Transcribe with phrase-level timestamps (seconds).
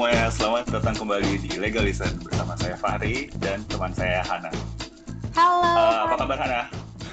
[0.00, 4.48] Semuanya, selamat datang kembali di Legalisan bersama saya Fahri dan teman saya Hana.
[5.36, 5.60] Halo.
[5.60, 6.62] Uh, apa kabar Hana?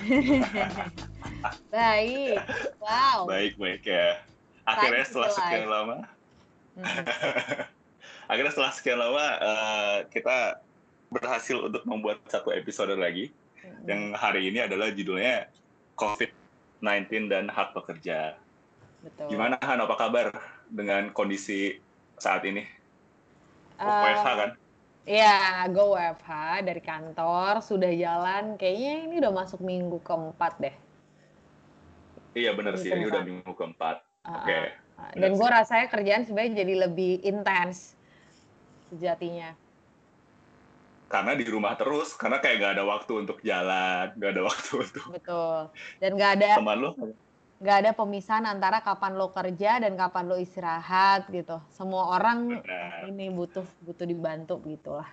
[1.75, 2.39] baik.
[2.79, 3.27] Wow.
[3.27, 4.23] Baik, baik ya.
[4.63, 6.07] Akhirnya setelah sekian lama,
[6.79, 6.87] hmm.
[8.31, 10.63] akhirnya setelah sekian lama uh, kita
[11.11, 13.35] berhasil untuk membuat satu episode lagi.
[13.67, 13.83] Hmm.
[13.83, 15.51] Yang hari ini adalah judulnya
[15.99, 18.39] COVID-19 dan hak pekerja.
[19.03, 19.35] Betul.
[19.35, 20.31] Gimana Han, apa kabar
[20.71, 21.83] dengan kondisi
[22.15, 22.76] saat ini?
[23.77, 24.49] Uh, WFH kan?
[25.07, 26.31] Iya, go WFH
[26.67, 28.59] dari kantor, sudah jalan.
[28.59, 30.75] Kayaknya ini udah masuk minggu keempat deh.
[32.35, 34.03] Iya benar sih, ini udah minggu keempat.
[34.27, 34.51] Uh, Oke.
[34.51, 34.63] Okay.
[34.99, 37.95] Uh, dan gue rasanya kerjaan sebenarnya jadi lebih intens
[38.91, 39.55] sejatinya.
[41.07, 45.05] Karena di rumah terus, karena kayak gak ada waktu untuk jalan, gak ada waktu untuk.
[45.07, 45.71] Betul.
[46.03, 46.59] Dan gak ada.
[46.59, 46.91] Teman lo?
[47.57, 51.57] Nggak ada pemisahan antara kapan lo kerja dan kapan lo istirahat gitu.
[51.73, 53.09] Semua orang benar.
[53.09, 55.09] ini butuh butuh dibantu gitulah.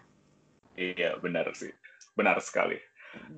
[0.76, 1.72] Iya benar sih,
[2.12, 2.76] benar sekali.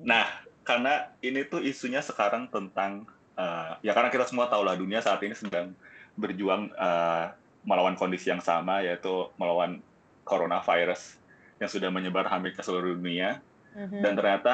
[0.03, 0.27] Nah
[0.67, 3.07] karena ini tuh isunya sekarang tentang
[3.39, 5.71] uh, ya karena kita semua tahu lah dunia saat ini sedang
[6.19, 7.31] berjuang uh,
[7.63, 9.79] melawan kondisi yang sama yaitu melawan
[10.27, 11.15] coronavirus
[11.63, 13.39] yang sudah menyebar hampir ke seluruh dunia
[13.71, 14.01] mm-hmm.
[14.03, 14.53] dan ternyata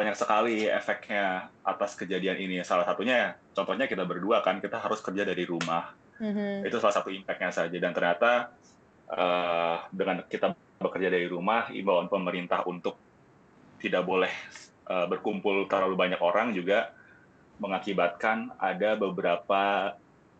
[0.00, 2.64] banyak sekali efeknya atas kejadian ini.
[2.64, 5.92] Salah satunya, contohnya kita berdua kan, kita harus kerja dari rumah.
[6.16, 6.64] Mm-hmm.
[6.64, 7.76] Itu salah satu impactnya saja.
[7.76, 8.48] Dan ternyata
[9.12, 12.96] uh, dengan kita bekerja dari rumah, imbauan pemerintah untuk
[13.76, 14.32] tidak boleh
[14.88, 16.96] uh, berkumpul terlalu banyak orang juga
[17.60, 19.92] mengakibatkan ada beberapa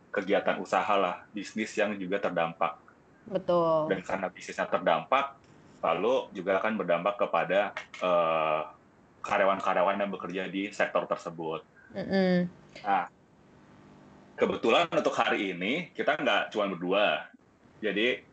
[0.08, 2.80] kegiatan usaha lah, bisnis yang juga terdampak.
[3.28, 3.92] Betul.
[3.92, 5.36] Dan karena bisnisnya terdampak,
[5.84, 8.80] lalu juga akan berdampak kepada uh,
[9.20, 11.64] karyawan-karyawan yang bekerja di sektor tersebut.
[11.92, 12.35] Mm-hmm.
[12.85, 13.07] Nah,
[14.41, 17.29] kebetulan untuk hari ini kita nggak cuma berdua,
[17.85, 18.25] jadi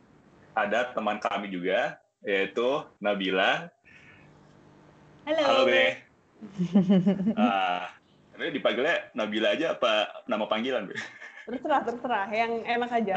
[0.58, 3.70] ada teman kami juga yaitu Nabila.
[5.28, 5.44] Halo.
[5.44, 5.86] Halo Be.
[7.36, 7.84] uh,
[8.40, 10.96] ini dipanggilnya Nabila aja apa nama panggilan Be?
[11.48, 12.28] Terserah, terserah.
[12.32, 13.16] Yang enak aja.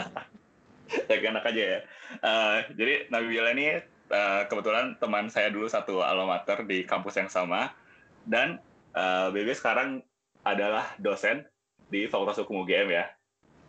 [1.11, 1.79] yang enak aja ya.
[2.21, 3.81] Uh, jadi Nabila ini
[4.11, 7.73] uh, kebetulan teman saya dulu satu alma mater di kampus yang sama
[8.27, 8.59] dan
[8.95, 10.03] uh, Bebe sekarang
[10.43, 11.47] adalah dosen
[11.91, 13.05] di Fakultas Hukum UGM ya.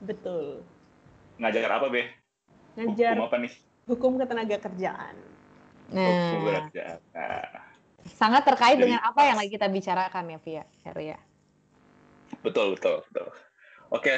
[0.02, 0.66] Betul.
[1.42, 2.10] Ngajar apa, Be?
[2.78, 3.54] Ngajar hukum apa nih?
[3.90, 5.16] Hukum ketenaga kerjaan.
[5.92, 7.00] Nah, hukum kerjaan.
[7.12, 7.70] Nah.
[8.02, 10.64] Sangat terkait Jadi, dengan apa yang lagi kita bicarakan ya, Via,
[10.98, 11.20] ya.
[12.42, 13.28] Betul, betul, betul.
[13.92, 14.16] Oke,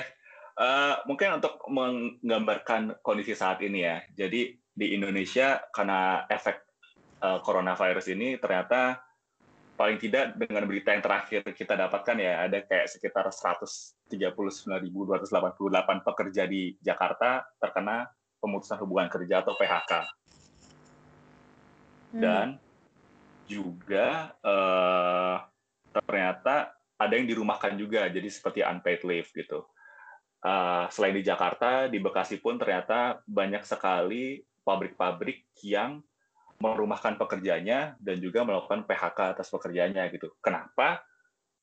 [0.55, 3.99] uh, mungkin untuk menggambarkan kondisi saat ini ya.
[4.15, 6.65] Jadi di Indonesia karena efek
[7.21, 8.97] uh, coronavirus ini ternyata
[9.73, 13.25] paling tidak dengan berita yang terakhir kita dapatkan ya ada kayak sekitar
[14.09, 18.05] 139.288 pekerja di Jakarta terkena
[18.37, 19.91] pemutusan hubungan kerja atau PHK.
[22.13, 22.21] Hmm.
[22.21, 22.47] Dan
[23.49, 25.41] juga uh,
[26.05, 29.65] ternyata ada yang dirumahkan juga, jadi seperti unpaid leave gitu.
[30.43, 36.01] Uh, selain di Jakarta, di Bekasi pun ternyata banyak sekali pabrik-pabrik yang
[36.63, 40.31] merumahkan pekerjanya dan juga melakukan PHK atas pekerjaannya gitu.
[40.39, 41.03] Kenapa?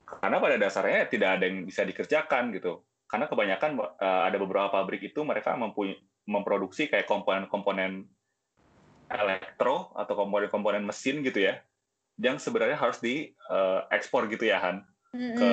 [0.04, 2.84] Karena pada dasarnya tidak ada yang bisa dikerjakan gitu.
[3.08, 5.98] Karena kebanyakan uh, ada beberapa pabrik itu mereka mempunyai
[6.30, 8.06] memproduksi kayak komponen-komponen
[9.10, 11.58] elektro atau komponen-komponen mesin gitu ya,
[12.22, 15.34] yang sebenarnya harus diekspor uh, gitu ya Han mm-hmm.
[15.34, 15.50] ke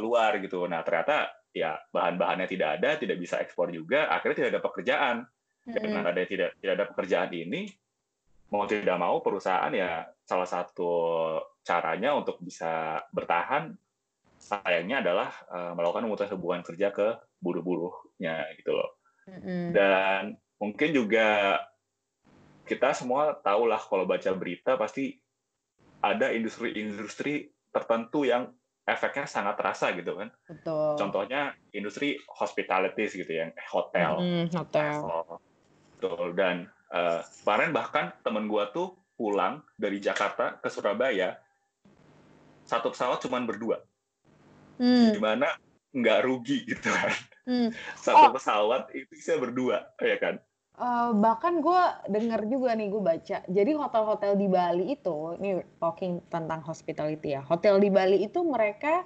[0.00, 0.64] luar gitu.
[0.64, 5.16] Nah ternyata ya bahan-bahannya tidak ada, tidak bisa ekspor juga, akhirnya tidak ada pekerjaan.
[5.68, 7.68] Dengan ada tidak tidak ada pekerjaan ini,
[8.48, 10.92] mau tidak mau perusahaan ya salah satu
[11.64, 13.76] caranya untuk bisa bertahan
[14.38, 18.90] sayangnya adalah uh, melakukan memutus hubungan kerja ke buruh-buruhnya gitu loh.
[19.28, 19.64] Mm-hmm.
[19.74, 20.22] Dan
[20.56, 21.58] mungkin juga
[22.64, 25.16] kita semua tahu lah kalau baca berita pasti
[26.00, 28.48] ada industri-industri tertentu yang
[28.88, 30.28] efeknya sangat terasa gitu kan.
[30.48, 30.96] Betul.
[30.96, 34.96] Contohnya industri hospitality gitu yang hotel, mm, hotel.
[35.98, 36.38] Betul.
[36.38, 41.34] Dan uh, kemarin bahkan temen gue tuh pulang dari Jakarta ke Surabaya,
[42.62, 43.82] satu pesawat cuma berdua.
[44.78, 45.10] Hmm.
[45.10, 45.58] Gimana
[45.90, 47.12] nggak rugi gitu kan.
[47.48, 47.68] Hmm.
[48.06, 48.32] Satu oh.
[48.36, 50.38] pesawat itu bisa berdua, ya kan?
[50.78, 56.22] Uh, bahkan gue denger juga nih gue baca jadi hotel-hotel di Bali itu ini talking
[56.30, 59.02] tentang hospitality ya hotel di Bali itu mereka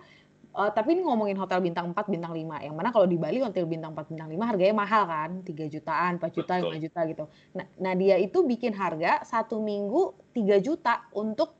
[0.52, 2.60] Uh, tapi ini ngomongin hotel bintang 4, bintang 5.
[2.60, 5.30] Yang mana kalau di Bali hotel bintang 4, bintang 5 harganya mahal kan.
[5.40, 6.76] 3 jutaan, 4 juta, Betul.
[6.76, 7.24] 5 juta gitu.
[7.56, 11.56] Nah, nah dia itu bikin harga satu minggu 3 juta untuk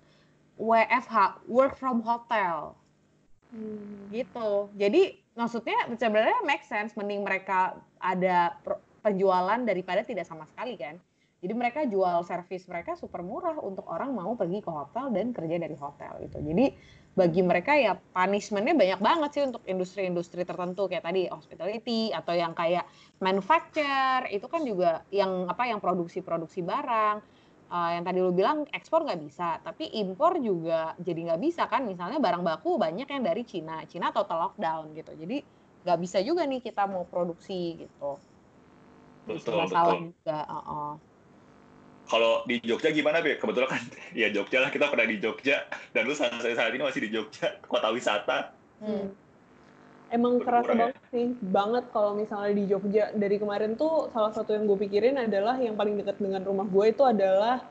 [0.61, 2.77] WFH, work from hotel.
[3.49, 4.12] Hmm.
[4.12, 4.49] Gitu.
[4.77, 6.93] Jadi maksudnya sebenarnya make sense.
[6.93, 8.61] Mending mereka ada
[9.00, 11.00] penjualan daripada tidak sama sekali kan.
[11.43, 15.59] Jadi mereka jual servis mereka super murah untuk orang mau pergi ke hotel dan kerja
[15.59, 16.39] dari hotel gitu.
[16.39, 16.71] Jadi
[17.12, 20.88] bagi mereka ya punishmentnya banyak banget sih untuk industri-industri tertentu.
[20.88, 22.88] Kayak tadi hospitality atau yang kayak
[23.20, 27.20] manufacture itu kan juga yang apa yang produksi-produksi barang.
[27.73, 31.85] Uh, yang tadi lu bilang ekspor nggak bisa tapi impor juga jadi nggak bisa kan.
[31.85, 35.12] Misalnya barang baku banyak yang dari Cina Cina total lockdown gitu.
[35.12, 35.44] Jadi
[35.85, 38.17] nggak bisa juga nih kita mau produksi gitu.
[39.29, 40.17] Betul masalah betul.
[40.17, 41.12] juga uh -uh
[42.12, 43.41] kalau di Jogja gimana Be?
[43.41, 43.82] Kebetulan kan
[44.20, 45.64] ya Jogja lah kita pernah di Jogja
[45.97, 48.53] dan lu saat, saat ini masih di Jogja kota wisata.
[48.85, 49.09] Hmm.
[50.12, 50.93] Emang kerasa ya?
[50.93, 55.17] banget sih, banget kalau misalnya di Jogja dari kemarin tuh salah satu yang gue pikirin
[55.17, 57.64] adalah yang paling dekat dengan rumah gue itu adalah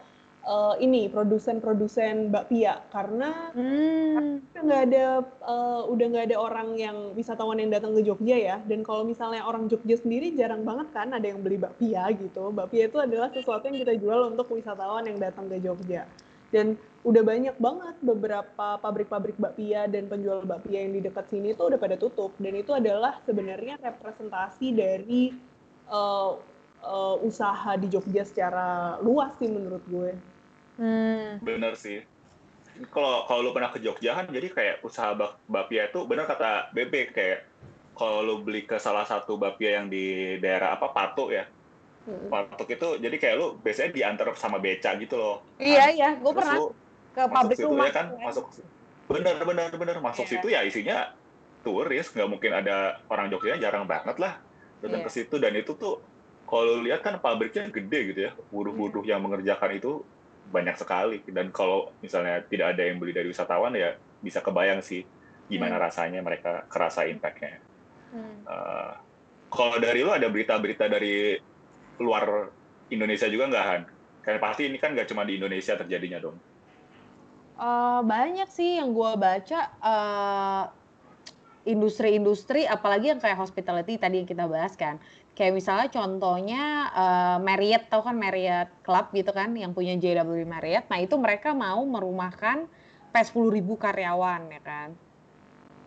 [0.45, 2.81] uh, ini produsen-produsen bakpia.
[2.89, 4.53] Karena hmm.
[4.53, 5.05] nggak ada
[5.45, 8.57] uh, udah nggak ada orang yang wisatawan yang datang ke Jogja ya.
[8.65, 12.49] Dan kalau misalnya orang Jogja sendiri jarang banget kan ada yang beli bakpia gitu.
[12.53, 16.05] Bakpia itu adalah sesuatu yang kita jual untuk wisatawan yang datang ke Jogja.
[16.51, 21.71] Dan udah banyak banget beberapa pabrik-pabrik bakpia dan penjual bakpia yang di dekat sini tuh
[21.71, 22.35] udah pada tutup.
[22.37, 25.31] Dan itu adalah sebenarnya representasi dari
[25.87, 26.35] uh,
[26.83, 30.11] uh, usaha di Jogja secara luas sih menurut gue.
[30.81, 31.38] Hmm.
[31.45, 32.01] Bener sih.
[32.89, 36.74] Kalau kalau lu pernah ke Jogja kan, jadi kayak usaha bak bapia itu bener kata
[36.74, 37.45] Bebe kayak
[37.94, 41.45] kalau lu beli ke salah satu bapia yang di daerah apa Patuk ya.
[42.10, 42.33] Hmm.
[42.33, 45.45] Patuk itu jadi kayak lu biasanya diantar sama beca gitu loh.
[45.62, 45.89] Iya kan?
[45.94, 46.57] iya, gue pernah
[47.12, 48.25] ke pabrik rumah ya kan ya.
[48.31, 48.45] masuk
[49.12, 50.31] bener bener bener masuk yeah.
[50.31, 50.98] situ ya isinya
[51.62, 54.39] turis nggak mungkin ada orang Jogja jarang banget lah
[54.80, 55.07] datang yeah.
[55.07, 56.00] ke situ dan itu tuh
[56.48, 60.04] kalau lihat kan pabriknya gede gitu ya buruh-buruh yang mengerjakan itu
[60.49, 65.05] banyak sekali dan kalau misalnya tidak ada yang beli dari wisatawan ya bisa kebayang sih
[65.51, 65.85] gimana hmm.
[65.85, 67.59] rasanya mereka kerasa impactnya.
[68.11, 68.38] Hmm.
[68.47, 68.93] Uh,
[69.51, 71.35] kalau dari lo ada berita-berita dari
[71.99, 72.51] luar
[72.88, 73.81] Indonesia juga nggak Han?
[74.23, 76.38] Karena pasti ini kan nggak cuma di Indonesia terjadinya dong.
[77.61, 80.63] Uh, banyak sih yang gue baca uh,
[81.67, 84.97] industri-industri, apalagi yang kayak hospitality tadi yang kita bahas kan
[85.31, 90.86] Kayak misalnya contohnya uh, Marriott, tau kan Marriott Club gitu kan, yang punya JW Marriott.
[90.92, 92.68] Nah itu mereka mau merumahkan
[93.12, 94.89] P10 ribu karyawan ya kan.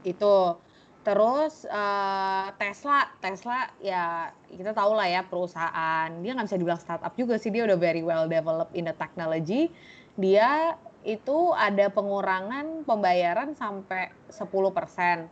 [0.04, 0.60] Itu
[1.04, 6.08] terus uh, Tesla, Tesla ya kita tahu lah ya perusahaan.
[6.24, 9.68] Dia nggak bisa dibilang startup juga sih, dia udah very well developed in the technology.
[10.16, 15.28] Dia itu ada pengurangan pembayaran sampai 10%.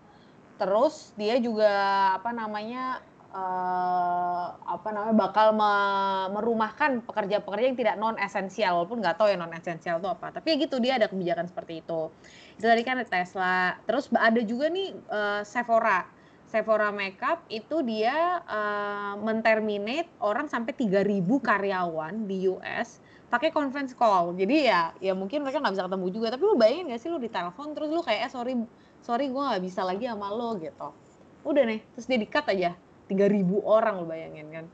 [0.61, 1.73] Terus dia juga
[2.21, 3.01] apa namanya
[3.33, 5.73] uh, apa namanya bakal me
[6.37, 10.55] merumahkan pekerja-pekerja yang tidak non esensial walaupun nggak tahu ya non esensial itu apa tapi
[10.55, 12.13] ya gitu dia ada kebijakan seperti itu
[12.61, 16.05] itu tadi kan Tesla terus ada juga nih uh, Sephora
[16.53, 23.01] Sephora Makeup itu dia uh, menterminate orang sampai 3000 karyawan di US
[23.33, 24.37] pakai conference call.
[24.37, 26.29] Jadi ya ya mungkin mereka nggak bisa ketemu juga.
[26.37, 28.53] Tapi lu bayangin gak sih lu ditelepon terus lu kayak eh sorry
[29.01, 30.93] sorry gue nggak bisa lagi sama lo gitu.
[31.49, 32.77] Udah nih terus dia di-cut aja
[33.15, 34.67] 3000 orang lo bayangin kan.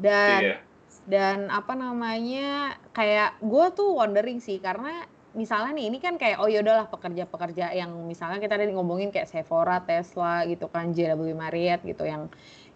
[0.00, 0.56] Dan iya.
[1.04, 6.48] dan apa namanya kayak gue tuh wondering sih karena misalnya nih ini kan kayak oh
[6.48, 12.04] yaudahlah pekerja-pekerja yang misalnya kita tadi ngomongin kayak Sephora, Tesla gitu kan, JW Marriott gitu
[12.04, 12.28] yang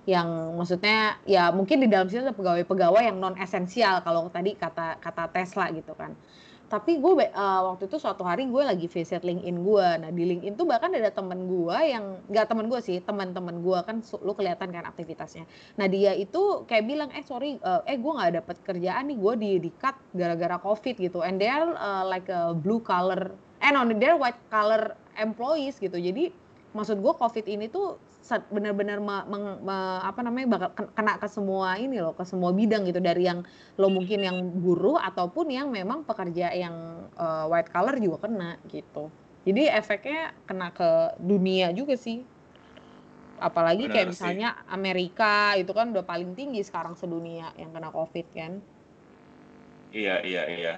[0.06, 5.02] yang maksudnya ya mungkin di dalam situ ada pegawai-pegawai yang non esensial kalau tadi kata
[5.02, 6.14] kata Tesla gitu kan
[6.66, 10.58] tapi gue uh, waktu itu suatu hari gue lagi visit LinkedIn gue nah di LinkedIn
[10.58, 14.74] tuh bahkan ada temen gue yang nggak temen gue sih teman-teman gue kan lu kelihatan
[14.74, 15.46] kan aktivitasnya.
[15.78, 19.18] Nah dia itu kayak bilang eh sorry uh, eh gue nggak dapet kerjaan nih.
[19.18, 21.22] Gue di di cut gara-gara covid gitu.
[21.22, 23.30] And they're uh, like a blue color
[23.62, 25.96] eh no they're white color employees gitu.
[25.96, 26.34] Jadi
[26.74, 27.96] maksud gue covid ini tuh
[28.50, 28.98] benar-benar
[30.02, 33.46] apa namanya bakal kena ke semua ini loh, ke semua bidang gitu dari yang
[33.78, 39.08] lo mungkin yang buruh ataupun yang memang pekerja yang uh, white collar juga kena gitu.
[39.46, 42.26] Jadi efeknya kena ke dunia juga sih.
[43.38, 44.12] Apalagi Benar kayak sih.
[44.16, 48.58] misalnya Amerika itu kan udah paling tinggi sekarang sedunia yang kena COVID kan.
[49.94, 50.72] Iya, iya, iya.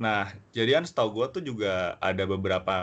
[0.00, 2.76] Nah, jadian setahu gue tuh juga ada beberapa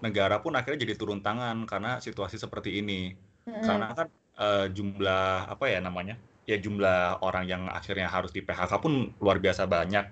[0.00, 3.12] negara pun akhirnya jadi turun tangan karena situasi seperti ini.
[3.46, 3.64] Mm-hmm.
[3.64, 4.08] Karena kan
[4.40, 6.16] uh, jumlah apa ya namanya?
[6.48, 10.08] Ya jumlah orang yang akhirnya harus di PHK pun luar biasa banyak.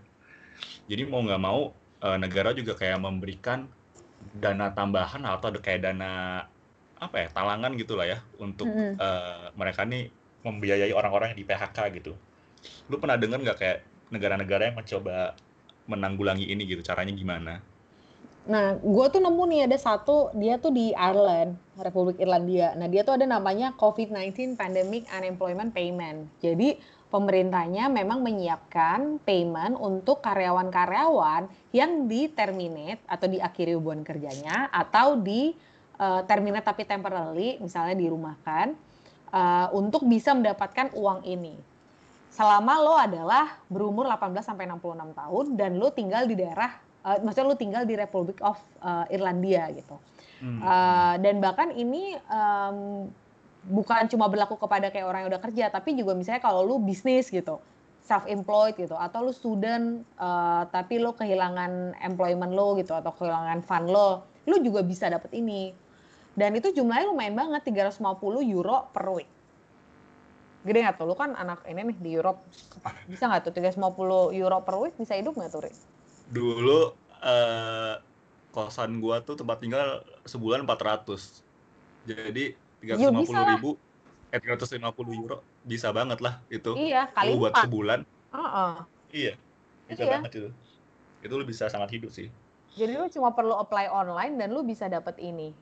[0.88, 1.72] Jadi mau nggak mau
[2.04, 3.66] uh, negara juga kayak memberikan
[4.34, 6.42] dana tambahan atau ada kayak dana
[6.98, 8.98] apa ya talangan gitulah ya untuk mm-hmm.
[8.98, 10.10] uh, mereka nih
[10.42, 12.12] membiayai orang-orang yang di PHK gitu.
[12.90, 13.78] Lu pernah dengar nggak kayak
[14.10, 15.34] negara-negara yang mencoba
[15.88, 16.84] menanggulangi ini gitu?
[16.84, 17.62] Caranya gimana?
[18.46, 22.72] Nah, gue tuh nemu nih ada satu, dia tuh di Ireland, Republik Irlandia.
[22.78, 26.30] Nah, dia tuh ada namanya COVID-19 Pandemic Unemployment Payment.
[26.40, 26.78] Jadi,
[27.08, 35.56] pemerintahnya memang menyiapkan payment untuk karyawan-karyawan yang di terminate atau diakhiri hubungan kerjanya atau di
[35.96, 38.76] uh, terminate tapi temporarily, misalnya dirumahkan,
[39.32, 41.56] uh, untuk bisa mendapatkan uang ini.
[42.32, 47.48] Selama lo adalah berumur 18 sampai 66 tahun dan lo tinggal di daerah uh, maksudnya
[47.48, 49.96] lu tinggal di Republic of uh, Irlandia gitu.
[50.44, 50.60] Hmm.
[50.60, 53.08] Uh, dan bahkan ini um,
[53.66, 57.32] bukan cuma berlaku kepada kayak orang yang udah kerja, tapi juga misalnya kalau lu bisnis
[57.32, 57.58] gitu,
[58.04, 63.64] self employed gitu, atau lu student uh, tapi lu kehilangan employment lo gitu atau kehilangan
[63.64, 65.72] fund lo, lu juga bisa dapet ini.
[66.38, 67.98] Dan itu jumlahnya lumayan banget, 350
[68.46, 69.26] euro per week.
[70.62, 71.10] Gede nggak tuh?
[71.10, 72.46] Lu kan anak ini nih di Europe.
[73.10, 75.74] Bisa nggak tuh 350 euro per week bisa hidup nggak tuh, Rik?
[76.28, 76.92] Dulu
[77.24, 77.94] uh,
[78.52, 81.44] kosan gua tuh tempat tinggal sebulan 400
[82.08, 83.70] jadi 350 ya, ribu
[84.28, 84.84] eh 350
[85.16, 86.76] euro bisa banget lah itu.
[86.76, 88.04] Iya kali buat sebulan.
[88.28, 88.72] Uh -uh.
[89.08, 89.34] iya
[89.88, 90.12] bisa iya.
[90.20, 90.50] banget itu.
[91.24, 92.28] Itu lu bisa sangat hidup sih.
[92.76, 95.52] Jadi lu cuma perlu apply online dan lu bisa dapet ini.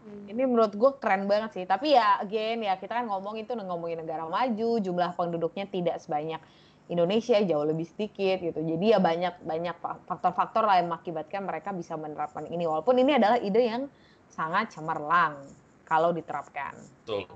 [0.00, 0.32] Hmm.
[0.32, 1.64] ini menurut gue keren banget sih.
[1.68, 6.40] Tapi ya again ya kita kan ngomong itu ngomongin negara maju jumlah penduduknya tidak sebanyak
[6.90, 8.58] Indonesia jauh lebih sedikit gitu.
[8.58, 9.76] Jadi ya banyak banyak
[10.10, 12.66] faktor-faktor lah yang mengakibatkan mereka bisa menerapkan ini.
[12.66, 13.86] Walaupun ini adalah ide yang
[14.26, 15.38] sangat cemerlang
[15.86, 16.74] kalau diterapkan.
[17.06, 17.30] Betul.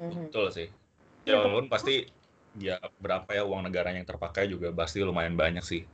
[0.00, 0.24] Mm-hmm.
[0.32, 0.68] Betul sih.
[1.28, 2.08] Ya walaupun pasti
[2.56, 5.84] ya berapa ya uang negara yang terpakai juga pasti lumayan banyak sih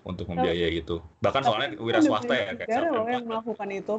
[0.00, 1.04] untuk membiayai itu.
[1.20, 3.96] Bahkan soalnya wira swasta ya kayak negara loh yang melakukan itu.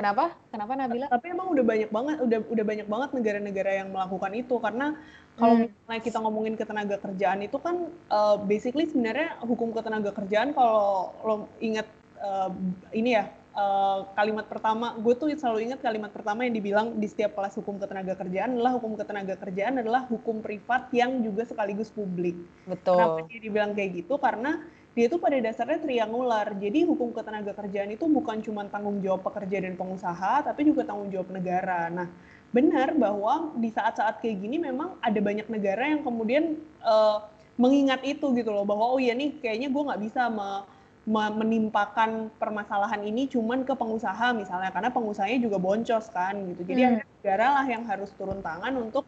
[0.00, 0.32] Kenapa?
[0.48, 1.06] Kenapa Nabila?
[1.12, 4.96] Tapi emang udah banyak banget, udah udah banyak banget negara-negara yang melakukan itu karena
[5.40, 5.72] kalau hmm.
[5.72, 11.48] misalnya kita ngomongin ketenaga kerjaan itu kan uh, basically sebenarnya hukum ketenaga kerjaan kalau lo
[11.64, 11.88] ingat
[12.20, 12.52] uh,
[12.92, 17.34] ini ya uh, kalimat pertama, gue tuh selalu ingat kalimat pertama yang dibilang di setiap
[17.34, 22.36] kelas hukum ketenaga kerjaan adalah hukum ketenaga kerjaan adalah hukum privat yang juga sekaligus publik.
[22.66, 22.98] Betul.
[22.98, 24.14] Kenapa dia dibilang kayak gitu?
[24.20, 26.46] Karena dia itu pada dasarnya triangular.
[26.58, 31.10] Jadi hukum ketenaga kerjaan itu bukan cuma tanggung jawab pekerja dan pengusaha, tapi juga tanggung
[31.14, 31.86] jawab negara.
[31.90, 32.10] Nah,
[32.50, 37.22] benar bahwa di saat-saat kayak gini memang ada banyak negara yang kemudian uh,
[37.54, 40.64] mengingat itu gitu loh, bahwa oh ya nih kayaknya gue nggak bisa me,
[41.06, 46.64] me, menimpakan permasalahan ini cuman ke pengusaha misalnya, karena pengusahanya juga boncos kan gitu.
[46.64, 46.90] Jadi hmm.
[46.90, 49.06] ada negara lah yang harus turun tangan untuk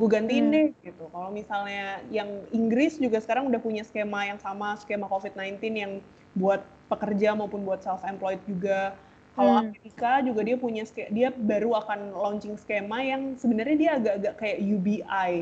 [0.00, 0.54] gue gantiin hmm.
[0.56, 1.04] deh gitu.
[1.12, 5.92] Kalau misalnya yang Inggris juga sekarang udah punya skema yang sama skema COVID-19 yang
[6.34, 8.96] buat pekerja maupun buat self employed juga.
[9.40, 9.62] Kalau hmm.
[9.72, 15.32] Amerika juga dia punya dia baru akan launching skema yang sebenarnya dia agak-agak kayak UBI.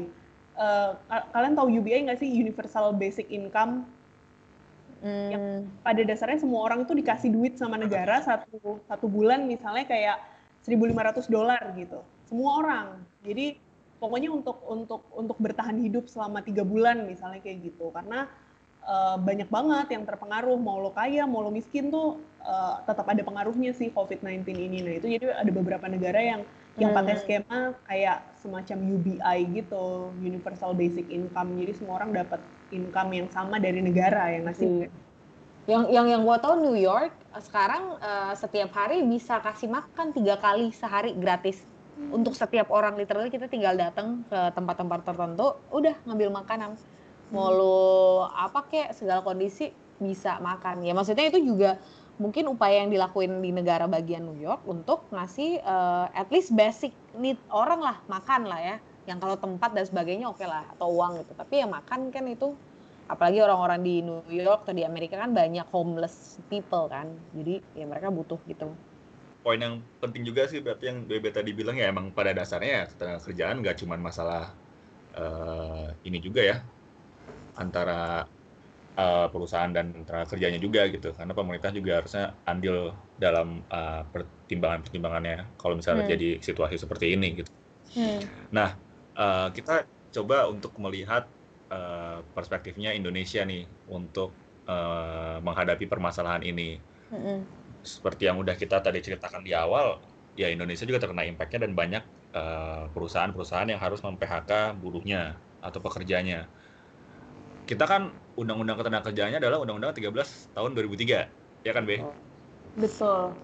[0.54, 3.82] Uh, eh, kalian tahu UBI nggak sih Universal Basic Income?
[5.02, 5.30] Hmm.
[5.34, 5.44] Yang
[5.82, 10.22] pada dasarnya semua orang itu dikasih duit sama negara satu satu bulan misalnya kayak
[10.62, 11.98] 1.500 dolar gitu.
[12.30, 12.86] Semua orang.
[13.26, 13.58] Jadi
[13.98, 18.30] pokoknya untuk untuk untuk bertahan hidup selama tiga bulan misalnya kayak gitu karena
[18.88, 23.20] uh, banyak banget yang terpengaruh mau lo kaya mau lo miskin tuh uh, tetap ada
[23.20, 24.80] pengaruhnya sih COVID-19 ini.
[24.80, 26.42] Nah itu jadi ada beberapa negara yang
[26.78, 27.22] yang pakai hmm.
[27.26, 31.58] skema kayak semacam UBI gitu Universal Basic Income.
[31.60, 32.40] Jadi semua orang dapat
[32.70, 34.94] income yang sama dari negara yang ngasih hmm.
[35.68, 37.12] yang yang yang gua tahu New York
[37.44, 41.60] sekarang uh, setiap hari bisa kasih makan tiga kali sehari gratis.
[41.98, 46.78] Untuk setiap orang literally kita tinggal datang ke tempat-tempat tertentu udah ngambil makanan
[47.28, 47.76] mau lo
[48.32, 50.84] apa kek segala kondisi bisa makan.
[50.86, 51.76] Ya maksudnya itu juga
[52.18, 56.90] mungkin upaya yang dilakuin di negara bagian New York untuk ngasih uh, at least basic
[57.14, 58.76] need orang lah makan lah ya.
[59.08, 61.32] Yang kalau tempat dan sebagainya oke okay lah atau uang gitu.
[61.36, 62.54] Tapi ya makan kan itu.
[63.08, 67.08] Apalagi orang-orang di New York atau di Amerika kan banyak homeless people kan.
[67.32, 68.68] Jadi ya mereka butuh gitu.
[69.40, 73.16] Poin yang penting juga sih berarti yang Bebe tadi bilang ya emang pada dasarnya ya
[73.16, 74.52] kerjaan nggak cuma masalah
[75.16, 76.60] uh, ini juga ya
[77.58, 78.24] antara
[78.94, 85.58] uh, perusahaan dan tenaga kerjanya juga gitu karena pemerintah juga harusnya andil dalam uh, pertimbangan-pertimbangannya
[85.58, 86.14] kalau misalnya hmm.
[86.14, 87.50] jadi situasi seperti ini gitu.
[87.98, 88.22] Hmm.
[88.54, 88.78] Nah
[89.18, 89.84] uh, kita
[90.14, 91.26] coba untuk melihat
[91.68, 94.30] uh, perspektifnya Indonesia nih untuk
[94.70, 96.78] uh, menghadapi permasalahan ini.
[97.10, 100.02] Hmm seperti yang udah kita tadi ceritakan di awal,
[100.34, 106.46] ya Indonesia juga terkena impact-nya dan banyak eh, perusahaan-perusahaan yang harus mem-PHK buruhnya atau pekerjanya.
[107.68, 108.08] Kita kan
[108.40, 111.28] Undang-Undang Ketenagakerjaannya adalah Undang-Undang 13 tahun 2003,
[111.68, 112.00] ya kan, Be?
[112.80, 113.36] Betul.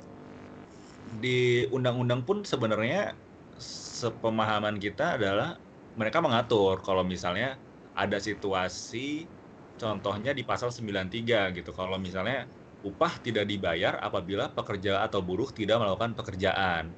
[1.21, 3.13] Di undang-undang pun sebenarnya
[3.61, 5.61] sepemahaman kita adalah
[5.95, 7.55] mereka mengatur kalau misalnya
[7.95, 9.31] ada situasi
[9.79, 11.71] contohnya di pasal 93 gitu.
[11.71, 12.47] Kalau misalnya
[12.83, 16.91] upah tidak dibayar apabila pekerja atau buruh tidak melakukan pekerjaan.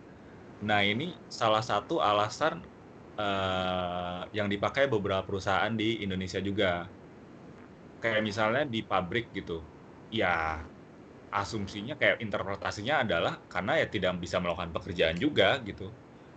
[0.65, 2.65] Nah, ini salah satu alasan
[3.21, 6.89] uh, yang dipakai beberapa perusahaan di Indonesia juga.
[8.03, 9.63] Kayak misalnya di pabrik gitu.
[10.13, 10.63] Ya,
[11.33, 15.91] asumsinya kayak interpretasinya adalah karena ya tidak bisa melakukan pekerjaan juga gitu.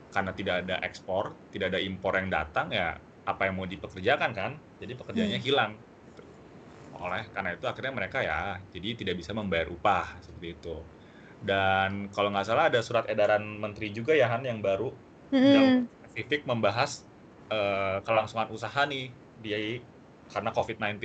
[0.10, 2.98] Karena tidak ada ekspor, tidak ada impor yang datang ya
[3.30, 4.52] apa yang mau dipekerjakan kan.
[4.82, 5.48] Jadi pekerjaannya hmm.
[5.48, 5.72] hilang.
[6.10, 6.24] Gitu.
[6.98, 10.76] Oleh karena itu akhirnya mereka ya jadi tidak bisa membayar upah seperti itu.
[11.40, 14.92] Dan kalau nggak salah ada surat edaran menteri juga ya Han yang baru
[15.32, 15.54] hmm.
[15.54, 15.68] yang
[16.04, 17.08] spesifik membahas
[17.48, 19.80] uh, kelangsungan usaha nih di
[20.30, 21.00] karena COVID-19.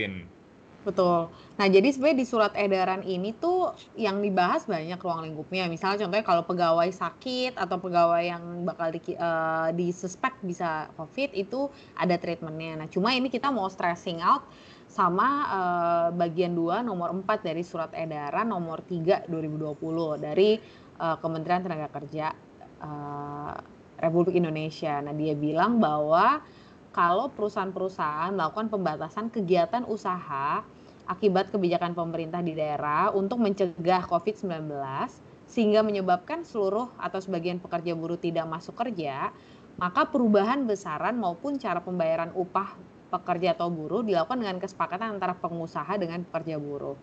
[0.85, 1.33] Betul.
[1.57, 5.65] Nah, jadi sebenarnya di surat edaran ini tuh yang dibahas banyak ruang lingkupnya.
[5.65, 11.73] Misalnya contohnya kalau pegawai sakit atau pegawai yang bakal di, uh, disuspek bisa COVID itu
[11.97, 12.85] ada treatmentnya.
[12.85, 14.45] Nah, cuma ini kita mau stressing out
[14.85, 20.61] sama uh, bagian 2 nomor 4 dari surat edaran nomor 3 2020 dari
[21.01, 22.29] uh, Kementerian Tenaga Kerja
[22.85, 23.57] uh,
[24.05, 25.01] Republik Indonesia.
[25.01, 26.45] Nah, dia bilang bahwa
[26.95, 30.63] kalau perusahaan-perusahaan melakukan pembatasan kegiatan usaha
[31.05, 34.73] akibat kebijakan pemerintah di daerah untuk mencegah COVID-19
[35.45, 39.31] sehingga menyebabkan seluruh atau sebagian pekerja buruh tidak masuk kerja,
[39.77, 42.75] maka perubahan besaran maupun cara pembayaran upah
[43.13, 46.99] pekerja atau buruh dilakukan dengan kesepakatan antara pengusaha dengan pekerja buruh.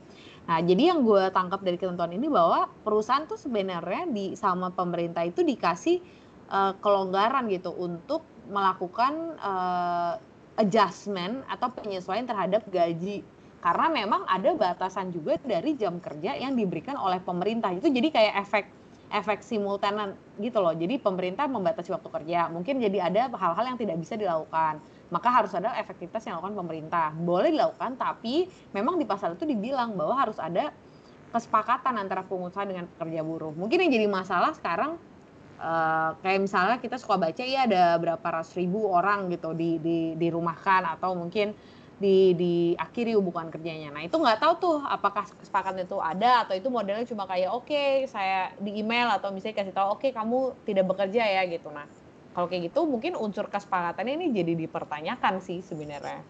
[0.49, 5.23] Nah, jadi yang gue tangkap dari ketentuan ini bahwa perusahaan tuh sebenarnya di sama pemerintah
[5.23, 6.03] itu dikasih
[6.51, 10.19] uh, kelonggaran gitu untuk melakukan uh,
[10.59, 13.23] adjustment atau penyesuaian terhadap gaji
[13.61, 17.69] karena memang ada batasan juga dari jam kerja yang diberikan oleh pemerintah.
[17.71, 18.65] Itu jadi kayak efek
[19.11, 20.73] efek simultan gitu loh.
[20.73, 22.49] Jadi pemerintah membatasi waktu kerja.
[22.49, 24.81] Mungkin jadi ada hal-hal yang tidak bisa dilakukan.
[25.11, 27.07] Maka harus ada efektivitas yang dilakukan pemerintah.
[27.13, 30.73] Boleh dilakukan tapi memang di pasal itu dibilang bahwa harus ada
[31.29, 33.53] kesepakatan antara pengusaha dengan pekerja buruh.
[33.53, 34.97] Mungkin yang jadi masalah sekarang
[35.61, 40.17] Uh, kayak misalnya kita suka baca ya ada berapa ratus ribu orang gitu di, di
[40.17, 40.97] dirumahkan.
[40.97, 41.53] Atau mungkin
[42.01, 43.93] di diakhiri hubungan kerjanya.
[43.93, 47.69] Nah itu nggak tahu tuh apakah kesepakatan itu ada atau itu modelnya cuma kayak oke
[47.69, 51.69] okay, saya di email atau misalnya kasih tahu oke okay, kamu tidak bekerja ya gitu.
[51.69, 51.85] Nah
[52.33, 56.25] kalau kayak gitu mungkin unsur kesepakatan ini jadi dipertanyakan sih sebenarnya.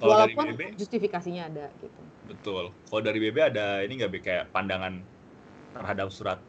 [0.00, 2.00] Kalau Walaupun dari BB, justifikasinya ada gitu.
[2.26, 2.74] Betul.
[2.90, 4.98] Kalau dari BB ada ini nggak kayak pandangan
[5.76, 6.40] terhadap surat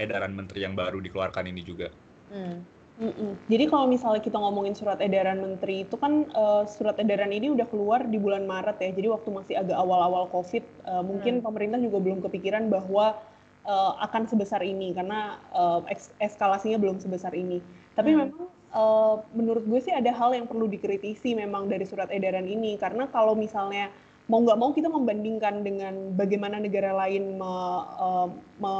[0.00, 1.92] edaran menteri yang baru dikeluarkan ini juga?
[2.32, 2.64] Hmm.
[2.98, 3.38] Mm-mm.
[3.46, 7.70] Jadi kalau misalnya kita ngomongin surat edaran menteri itu kan uh, surat edaran ini udah
[7.70, 8.90] keluar di bulan Maret ya.
[8.90, 11.46] Jadi waktu masih agak awal-awal COVID, uh, mungkin hmm.
[11.46, 13.14] pemerintah juga belum kepikiran bahwa
[13.62, 15.86] uh, akan sebesar ini karena uh,
[16.18, 17.62] eskalasinya belum sebesar ini.
[17.94, 18.18] Tapi hmm.
[18.18, 18.42] memang
[18.74, 23.06] uh, menurut gue sih ada hal yang perlu dikritisi memang dari surat edaran ini karena
[23.14, 23.94] kalau misalnya
[24.28, 27.52] mau nggak mau kita membandingkan dengan bagaimana negara lain me,
[27.96, 28.28] uh,
[28.60, 28.74] me,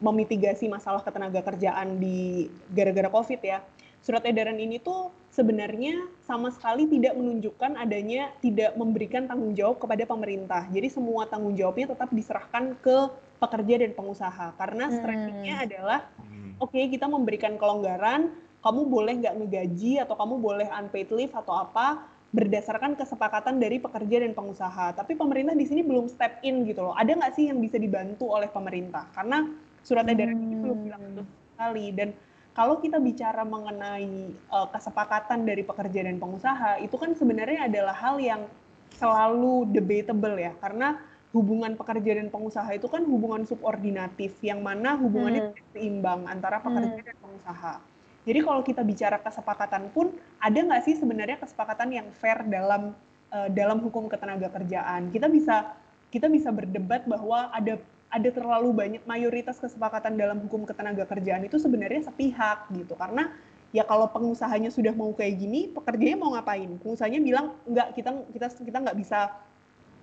[0.00, 3.60] memitigasi masalah ketenaga kerjaan di gara-gara COVID ya.
[4.02, 5.94] Surat edaran ini tuh sebenarnya
[6.26, 10.66] sama sekali tidak menunjukkan adanya tidak memberikan tanggung jawab kepada pemerintah.
[10.72, 15.62] Jadi semua tanggung jawabnya tetap diserahkan ke pekerja dan pengusaha karena hmm.
[15.68, 16.58] adalah hmm.
[16.58, 18.32] oke okay, kita memberikan kelonggaran,
[18.64, 24.24] kamu boleh nggak ngegaji atau kamu boleh unpaid leave atau apa, berdasarkan kesepakatan dari pekerja
[24.24, 24.96] dan pengusaha.
[24.96, 26.96] Tapi pemerintah di sini belum step in gitu loh.
[26.96, 29.04] Ada nggak sih yang bisa dibantu oleh pemerintah?
[29.12, 29.44] Karena
[29.84, 30.46] surat edaran hmm.
[30.48, 30.86] ini belum hmm.
[30.88, 31.86] bilang itu sekali.
[31.92, 32.08] Dan
[32.56, 38.16] kalau kita bicara mengenai uh, kesepakatan dari pekerja dan pengusaha, itu kan sebenarnya adalah hal
[38.16, 38.48] yang
[38.96, 40.56] selalu debatable ya.
[40.56, 40.96] Karena
[41.36, 45.76] hubungan pekerja dan pengusaha itu kan hubungan subordinatif, yang mana hubungannya hmm.
[45.76, 47.08] seimbang antara pekerja hmm.
[47.12, 47.91] dan pengusaha.
[48.22, 52.94] Jadi kalau kita bicara kesepakatan pun ada nggak sih sebenarnya kesepakatan yang fair dalam
[53.34, 55.10] uh, dalam hukum ketenaga kerjaan?
[55.10, 55.74] Kita bisa
[56.14, 57.82] kita bisa berdebat bahwa ada
[58.12, 62.94] ada terlalu banyak mayoritas kesepakatan dalam hukum ketenaga kerjaan itu sebenarnya sepihak gitu.
[62.94, 63.32] Karena
[63.72, 66.68] ya kalau pengusahanya sudah mau kayak gini pekerjanya mau ngapain?
[66.78, 69.34] Pengusahanya bilang nggak kita kita kita nggak bisa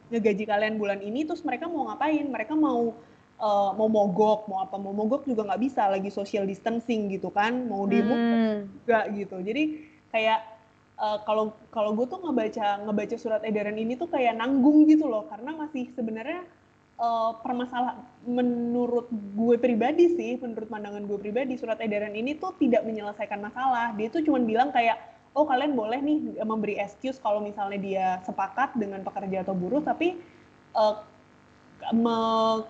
[0.09, 2.25] ngegaji kalian bulan ini terus mereka mau ngapain?
[2.25, 2.97] Mereka mau
[3.39, 7.65] uh, mau mogok mau apa mau mogok juga nggak bisa lagi social distancing gitu kan
[7.65, 8.83] mau demo hmm.
[8.83, 9.63] juga gitu jadi
[10.11, 10.39] kayak
[10.99, 15.25] uh, kalau kalau gue tuh ngebaca ngebaca surat edaran ini tuh kayak nanggung gitu loh
[15.31, 16.43] karena masih sebenarnya
[16.99, 22.83] uh, permasalahan menurut gue pribadi sih menurut pandangan gue pribadi surat edaran ini tuh tidak
[22.83, 24.99] menyelesaikan masalah dia tuh cuma bilang kayak
[25.33, 30.19] oh kalian boleh nih memberi excuse kalau misalnya dia sepakat dengan pekerja atau buruh tapi
[30.75, 30.99] uh,
[31.95, 32.17] me,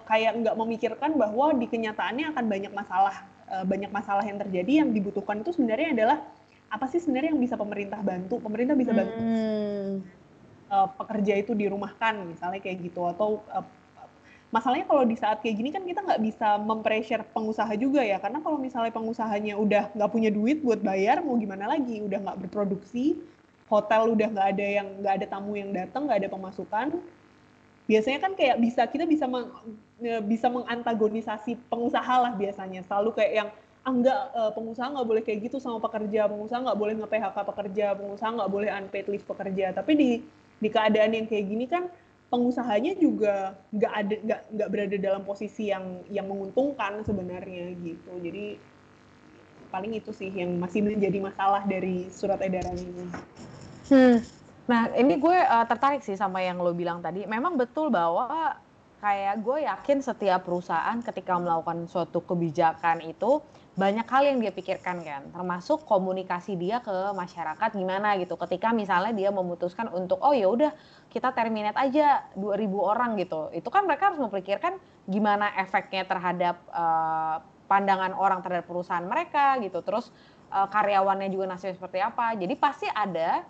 [0.06, 3.16] kayak nggak memikirkan bahwa di kenyataannya akan banyak masalah
[3.50, 6.18] uh, banyak masalah yang terjadi yang dibutuhkan itu sebenarnya adalah
[6.70, 9.94] apa sih sebenarnya yang bisa pemerintah bantu pemerintah bisa bantu hmm.
[10.70, 13.66] uh, pekerja itu dirumahkan misalnya kayak gitu atau uh,
[14.50, 18.42] masalahnya kalau di saat kayak gini kan kita nggak bisa mempressure pengusaha juga ya karena
[18.42, 23.18] kalau misalnya pengusahanya udah nggak punya duit buat bayar mau gimana lagi udah nggak berproduksi
[23.70, 26.88] hotel udah nggak ada yang nggak ada tamu yang datang nggak ada pemasukan
[27.90, 29.50] biasanya kan kayak bisa kita bisa meng,
[30.30, 33.50] bisa mengantagonisasi pengusaha lah biasanya selalu kayak yang
[33.82, 37.38] ah enggak e, pengusaha nggak boleh kayak gitu sama pekerja pengusaha nggak boleh nge PHK
[37.42, 40.10] pekerja pengusaha nggak boleh unpaid leave pekerja tapi di
[40.60, 41.90] di keadaan yang kayak gini kan
[42.30, 48.62] pengusahanya juga nggak ada nggak nggak berada dalam posisi yang yang menguntungkan sebenarnya gitu jadi
[49.70, 53.06] paling itu sih yang masih menjadi masalah dari surat edaran ini.
[53.90, 54.18] Hmm.
[54.70, 57.26] Nah ini gue uh, tertarik sih sama yang lo bilang tadi.
[57.26, 58.54] Memang betul bahwa
[59.02, 63.42] kayak gue yakin setiap perusahaan ketika melakukan suatu kebijakan itu
[63.80, 68.36] banyak hal yang dia pikirkan kan, termasuk komunikasi dia ke masyarakat gimana gitu.
[68.36, 70.76] Ketika misalnya dia memutuskan untuk oh ya udah
[71.08, 73.48] kita terminate aja 2000 orang gitu.
[73.56, 74.78] Itu kan mereka harus memikirkan
[75.08, 77.40] gimana efeknya terhadap uh,
[77.72, 79.80] pandangan orang terhadap perusahaan mereka gitu.
[79.80, 80.12] Terus
[80.52, 82.36] uh, karyawannya juga nasibnya seperti apa.
[82.36, 83.48] Jadi pasti ada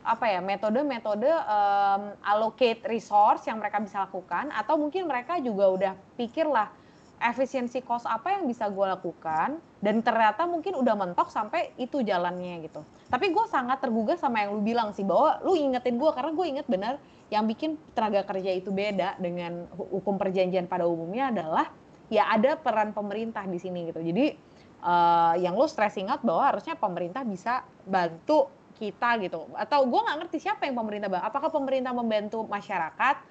[0.00, 5.92] apa ya metode-metode um, allocate resource yang mereka bisa lakukan atau mungkin mereka juga udah
[6.16, 6.72] pikir lah
[7.20, 12.64] efisiensi cost apa yang bisa gue lakukan dan ternyata mungkin udah mentok sampai itu jalannya
[12.64, 12.80] gitu.
[13.12, 16.46] Tapi gue sangat tergugah sama yang lu bilang sih bahwa lu ingetin gue karena gue
[16.48, 16.96] inget bener
[17.28, 21.68] yang bikin tenaga kerja itu beda dengan hukum perjanjian pada umumnya adalah
[22.08, 24.00] ya ada peran pemerintah di sini gitu.
[24.00, 24.34] Jadi
[24.80, 28.48] uh, yang lu stressing out bahwa harusnya pemerintah bisa bantu
[28.80, 29.52] kita gitu.
[29.52, 31.28] Atau gue nggak ngerti siapa yang pemerintah bantu.
[31.28, 33.28] Apakah pemerintah membantu masyarakat?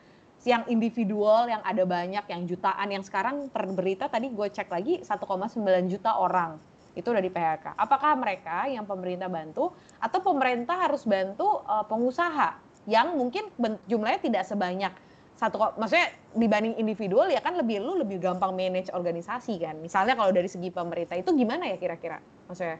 [0.47, 5.03] yang individual yang ada banyak yang jutaan yang sekarang per berita tadi gue cek lagi
[5.03, 5.59] 1,9
[5.91, 6.55] juta orang
[6.95, 7.75] itu udah di PHK.
[7.75, 12.55] Apakah mereka yang pemerintah bantu atau pemerintah harus bantu uh, pengusaha
[12.87, 13.51] yang mungkin
[13.85, 14.93] jumlahnya tidak sebanyak
[15.39, 19.79] satu maksudnya dibanding individual ya kan lebih lu lebih gampang manage organisasi kan.
[19.79, 22.19] Misalnya kalau dari segi pemerintah itu gimana ya kira-kira?
[22.51, 22.79] Maksudnya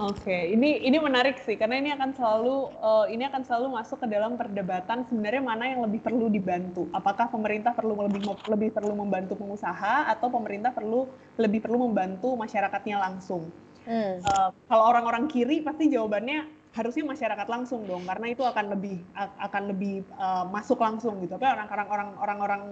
[0.00, 0.42] Oke, okay.
[0.56, 4.40] ini ini menarik sih karena ini akan selalu uh, ini akan selalu masuk ke dalam
[4.40, 6.88] perdebatan sebenarnya mana yang lebih perlu dibantu.
[6.96, 13.04] Apakah pemerintah perlu lebih lebih perlu membantu pengusaha atau pemerintah perlu lebih perlu membantu masyarakatnya
[13.04, 13.52] langsung?
[13.84, 14.24] Hmm.
[14.24, 19.62] Uh, kalau orang-orang kiri pasti jawabannya harusnya masyarakat langsung dong karena itu akan lebih akan
[19.76, 21.36] lebih uh, masuk langsung gitu.
[21.36, 22.62] Tapi orang-orang orang-orang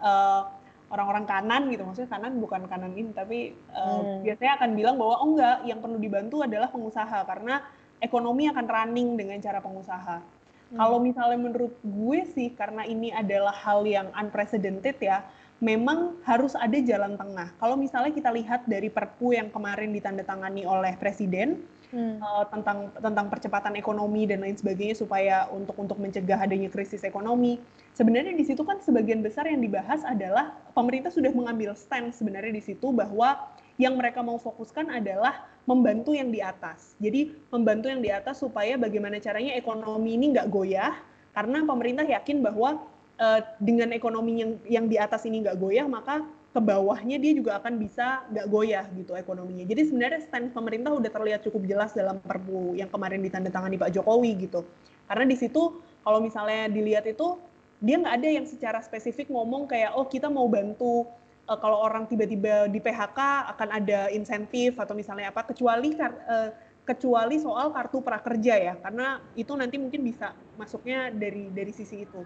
[0.00, 0.48] uh,
[0.92, 4.28] orang-orang kanan gitu maksudnya kanan bukan kanan ini tapi uh, hmm.
[4.28, 7.64] biasanya akan bilang bahwa oh enggak yang perlu dibantu adalah pengusaha karena
[8.02, 10.16] ekonomi akan running dengan cara pengusaha.
[10.18, 10.76] Hmm.
[10.76, 15.22] Kalau misalnya menurut gue sih karena ini adalah hal yang unprecedented ya,
[15.62, 17.54] memang harus ada jalan tengah.
[17.62, 21.62] Kalau misalnya kita lihat dari Perpu yang kemarin ditandatangani oleh presiden
[21.94, 22.18] hmm.
[22.18, 27.62] uh, tentang tentang percepatan ekonomi dan lain sebagainya supaya untuk untuk mencegah adanya krisis ekonomi.
[27.94, 32.62] Sebenarnya di situ kan sebagian besar yang dibahas adalah pemerintah sudah mengambil stand sebenarnya di
[32.64, 36.98] situ bahwa yang mereka mau fokuskan adalah membantu yang di atas.
[36.98, 40.92] Jadi membantu yang di atas supaya bagaimana caranya ekonomi ini nggak goyah
[41.32, 42.82] karena pemerintah yakin bahwa
[43.16, 47.56] uh, dengan ekonomi yang yang di atas ini nggak goyah maka ke bawahnya dia juga
[47.56, 49.64] akan bisa nggak goyah gitu ekonominya.
[49.64, 54.36] Jadi sebenarnya stand pemerintah udah terlihat cukup jelas dalam perpu yang kemarin ditandatangani Pak Jokowi
[54.36, 54.60] gitu.
[55.08, 57.40] Karena di situ kalau misalnya dilihat itu
[57.82, 61.10] dia nggak ada yang secara spesifik ngomong kayak oh kita mau bantu
[61.50, 67.38] uh, kalau orang tiba-tiba di PHK akan ada insentif atau misalnya apa kecuali uh, kecuali
[67.42, 72.22] soal kartu prakerja ya karena itu nanti mungkin bisa masuknya dari dari sisi itu.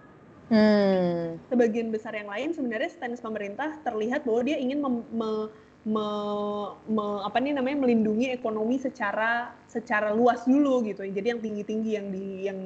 [0.47, 1.42] Hmm.
[1.51, 5.31] Sebagian besar yang lain sebenarnya stance pemerintah terlihat bahwa dia ingin mem, me,
[5.83, 6.07] me,
[6.87, 11.03] me, apa nih namanya melindungi ekonomi secara secara luas dulu gitu.
[11.03, 12.59] Jadi yang tinggi-tinggi yang di yang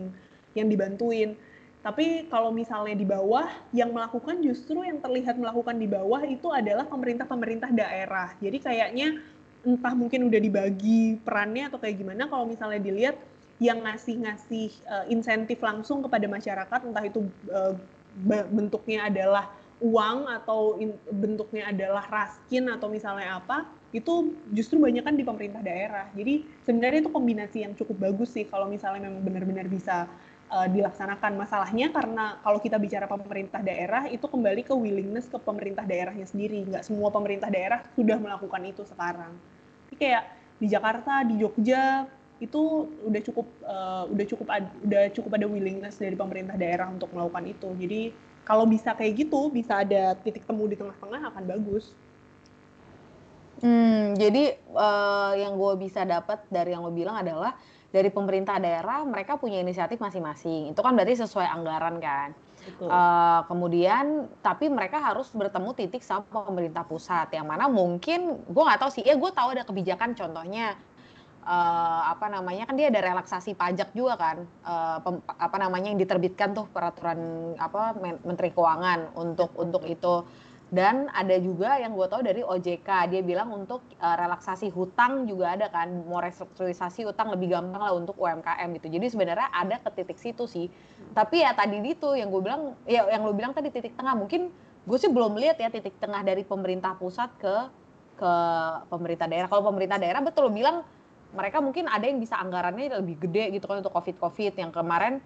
[0.53, 1.40] yang dibantuin.
[1.81, 6.85] Tapi kalau misalnya di bawah, yang melakukan justru yang terlihat melakukan di bawah itu adalah
[6.85, 8.37] pemerintah-pemerintah daerah.
[8.37, 9.16] Jadi kayaknya
[9.64, 12.29] entah mungkin udah dibagi perannya atau kayak gimana.
[12.29, 13.16] Kalau misalnya dilihat
[13.61, 17.77] yang ngasih-ngasih uh, insentif langsung kepada masyarakat, entah itu uh,
[18.53, 19.49] bentuknya adalah
[19.81, 23.64] uang atau in, bentuknya adalah raskin atau misalnya apa,
[23.97, 26.12] itu justru banyak kan di pemerintah daerah.
[26.12, 30.05] Jadi sebenarnya itu kombinasi yang cukup bagus sih kalau misalnya memang benar-benar bisa
[30.50, 31.38] uh, dilaksanakan.
[31.38, 36.66] Masalahnya karena kalau kita bicara pemerintah daerah itu kembali ke willingness ke pemerintah daerahnya sendiri.
[36.66, 39.32] Nggak semua pemerintah daerah sudah melakukan itu sekarang.
[39.88, 40.24] Jadi kayak
[40.60, 42.04] di Jakarta, di Jogja,
[42.40, 47.12] itu udah cukup uh, udah cukup ad, udah cukup ada willingness dari pemerintah daerah untuk
[47.12, 47.68] melakukan itu.
[47.78, 48.00] Jadi
[48.44, 51.92] kalau bisa kayak gitu, bisa ada titik temu di tengah-tengah akan bagus.
[53.60, 57.52] Hmm, jadi uh, yang gue bisa dapat dari yang lo bilang adalah
[57.90, 60.70] dari pemerintah daerah mereka punya inisiatif masing-masing.
[60.70, 62.31] Itu kan berarti sesuai anggaran kan.
[62.76, 67.33] Uh, kemudian tapi mereka harus bertemu titik sama pemerintah pusat.
[67.35, 69.03] Yang mana mungkin gue nggak tahu sih.
[69.03, 70.79] Ya gue tahu ada kebijakan contohnya
[71.42, 74.46] uh, apa namanya kan dia ada relaksasi pajak juga kan.
[74.62, 77.18] Uh, pem, apa namanya yang diterbitkan tuh peraturan
[77.59, 80.22] apa menteri keuangan untuk untuk itu
[80.70, 85.59] dan ada juga yang gue tahu dari OJK dia bilang untuk uh, relaksasi hutang juga
[85.59, 88.87] ada kan mau restrukturisasi hutang lebih gampang lah untuk UMKM gitu.
[88.87, 90.70] Jadi sebenarnya ada ke titik situ sih.
[91.11, 94.14] Tapi ya tadi itu yang gue bilang ya yang lo bilang tadi titik tengah.
[94.14, 94.46] Mungkin
[94.87, 97.54] gue sih belum lihat ya titik tengah dari pemerintah pusat ke
[98.14, 98.33] ke
[98.87, 99.50] pemerintah daerah.
[99.50, 100.87] Kalau pemerintah daerah betul lo bilang
[101.35, 105.18] mereka mungkin ada yang bisa anggarannya lebih gede gitu kan untuk covid covid yang kemarin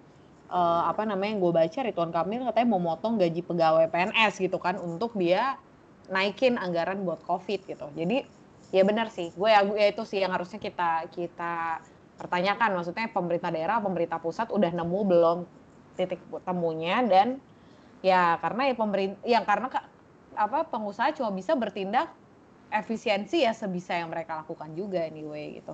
[0.49, 4.57] uh, apa namanya yang gue baca Ridwan Kamil katanya mau motong gaji pegawai PNS gitu
[4.61, 5.57] kan untuk dia
[6.09, 7.87] naikin anggaran buat COVID gitu.
[7.97, 8.25] Jadi
[8.73, 11.81] ya benar sih, gue ya, ya itu sih yang harusnya kita kita
[12.17, 12.77] pertanyakan.
[12.77, 15.37] Maksudnya pemerintah daerah, pemerintah pusat udah nemu belum
[15.95, 17.39] titik temunya dan
[18.03, 19.67] ya karena ya pemerintah, yang karena
[20.35, 22.11] apa pengusaha cuma bisa bertindak
[22.67, 25.73] efisiensi ya sebisa yang mereka lakukan juga anyway gitu.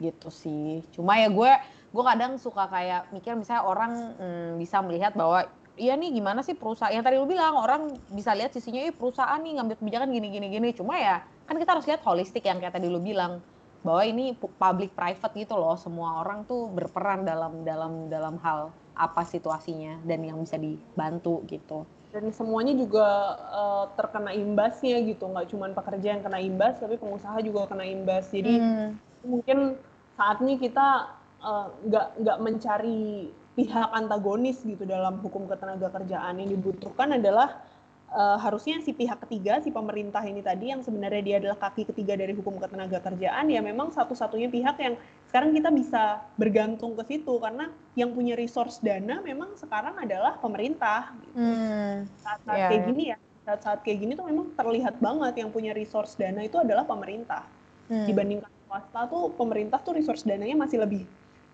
[0.00, 0.82] Gitu sih.
[0.96, 1.52] Cuma ya gue
[1.94, 5.46] gue kadang suka kayak mikir misalnya orang hmm, bisa melihat bahwa
[5.76, 6.92] iya nih gimana sih perusahaan?
[6.92, 10.46] Yang tadi lu bilang orang bisa lihat sisinya ini perusahaan nih ngambil kebijakan gini gini
[10.50, 10.68] gini.
[10.72, 13.38] Cuma ya kan kita harus lihat holistik yang kayak tadi lu bilang
[13.84, 15.76] bahwa ini public private gitu loh.
[15.78, 21.84] Semua orang tuh berperan dalam dalam dalam hal apa situasinya dan yang bisa dibantu gitu.
[22.16, 25.28] Dan semuanya juga uh, terkena imbasnya gitu.
[25.28, 28.32] Nggak cuma pekerja yang kena imbas tapi pengusaha juga kena imbas.
[28.32, 28.88] Jadi hmm.
[29.28, 29.76] mungkin
[30.16, 30.88] saatnya kita
[31.25, 37.64] Eh, nggak uh, nggak mencari pihak antagonis gitu dalam hukum ketenaga kerjaan yang dibutuhkan adalah
[38.12, 42.20] uh, harusnya si pihak ketiga si pemerintah ini tadi yang sebenarnya dia adalah kaki ketiga
[42.20, 44.94] dari hukum ketenaga kerjaan ya memang satu-satunya pihak yang
[45.32, 46.02] sekarang kita bisa
[46.36, 51.40] bergantung ke situ karena yang punya resource dana memang sekarang adalah pemerintah gitu.
[51.40, 52.68] Hmm, saat-saat yeah.
[52.68, 56.58] kayak gini ya saat-saat kayak gini tuh memang terlihat banget yang punya resource dana itu
[56.58, 57.46] adalah pemerintah
[57.88, 58.04] hmm.
[58.04, 61.06] dibandingkan swasta tuh pemerintah tuh resource dananya masih lebih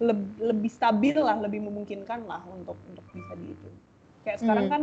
[0.03, 3.69] lebih, lebih stabil lah, lebih memungkinkan lah untuk untuk bisa di itu.
[4.27, 4.75] Kayak sekarang hmm.
[4.75, 4.83] kan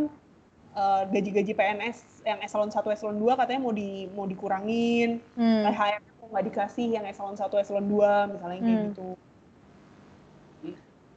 [0.76, 5.62] uh, gaji-gaji PNS yang eselon 1 eselon 2 katanya mau di mau dikurangin, hmm.
[5.68, 8.66] THR nggak dikasih yang eselon 1 eselon 2 misalnya hmm.
[8.66, 9.08] kayak gitu.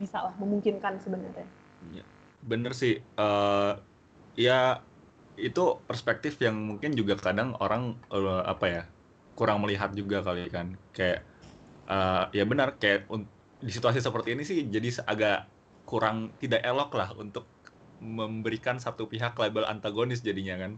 [0.01, 1.47] Bisa lah memungkinkan sebenarnya.
[1.95, 2.03] Ya,
[2.43, 2.99] bener sih.
[3.15, 3.79] Uh,
[4.35, 4.81] ya
[5.37, 8.83] itu perspektif yang mungkin juga kadang orang uh, apa ya
[9.33, 11.25] kurang melihat juga kali kan kayak
[11.89, 13.09] uh, ya benar kayak
[13.63, 15.47] di situasi seperti ini sih jadi agak
[15.87, 17.47] kurang tidak elok lah untuk
[18.03, 20.75] memberikan satu pihak label antagonis jadinya kan.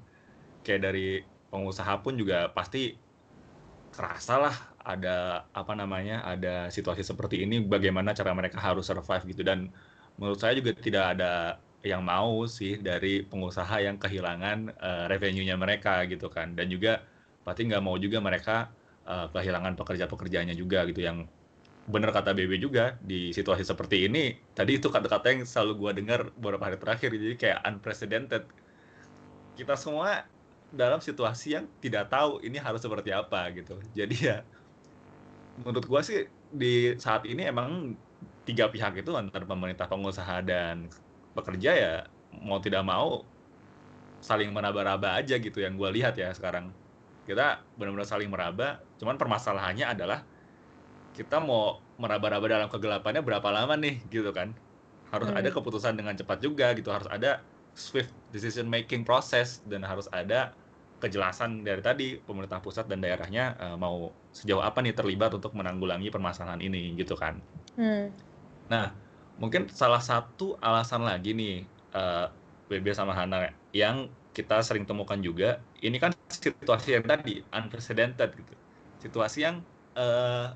[0.62, 2.94] Kayak dari pengusaha pun juga pasti
[3.96, 9.42] kerasa lah ada apa namanya ada situasi seperti ini bagaimana cara mereka harus survive gitu.
[9.42, 9.74] Dan
[10.22, 16.06] menurut saya juga tidak ada yang mau sih dari pengusaha yang kehilangan uh, revenue-nya mereka
[16.06, 16.54] gitu kan.
[16.54, 17.02] Dan juga
[17.42, 18.70] pasti nggak mau juga mereka
[19.06, 21.26] uh, kehilangan pekerja-pekerjanya juga gitu yang
[21.86, 26.20] bener kata BB juga di situasi seperti ini tadi itu kata-kata yang selalu gue dengar
[26.34, 28.44] beberapa hari terakhir jadi kayak unprecedented.
[29.56, 30.26] Kita semua
[30.74, 33.78] dalam situasi yang tidak tahu ini harus seperti apa gitu.
[33.94, 34.42] Jadi ya
[35.62, 36.20] menurut gue sih
[36.52, 37.94] di saat ini emang
[38.44, 40.90] tiga pihak itu antara pemerintah pengusaha dan
[41.38, 41.94] pekerja ya
[42.34, 43.24] mau tidak mau
[44.20, 46.74] saling meraba-raba aja gitu yang gue lihat ya sekarang.
[47.30, 50.26] Kita benar-benar saling meraba cuman permasalahannya adalah
[51.16, 54.52] kita mau meraba-raba dalam kegelapannya berapa lama nih gitu kan
[55.16, 55.40] harus hmm.
[55.40, 57.40] ada keputusan dengan cepat juga gitu harus ada
[57.76, 60.52] swift decision making process dan harus ada
[61.00, 66.12] kejelasan dari tadi pemerintah pusat dan daerahnya uh, mau sejauh apa nih terlibat untuk menanggulangi
[66.12, 67.40] permasalahan ini gitu kan
[67.80, 68.12] hmm.
[68.68, 68.92] nah
[69.40, 72.28] mungkin salah satu alasan lagi nih uh,
[72.72, 78.36] eh, BB sama Hana yang kita sering temukan juga ini kan situasi yang tadi unprecedented
[78.36, 78.56] gitu
[79.04, 79.60] situasi yang
[80.00, 80.56] uh,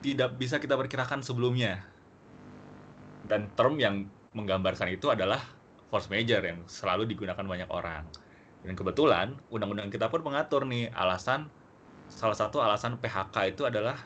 [0.00, 1.82] tidak bisa kita perkirakan sebelumnya.
[3.28, 5.42] Dan term yang menggambarkan itu adalah
[5.88, 8.04] force major yang selalu digunakan banyak orang.
[8.62, 11.48] Dan kebetulan undang-undang kita pun mengatur nih alasan
[12.08, 14.00] salah satu alasan PHK itu adalah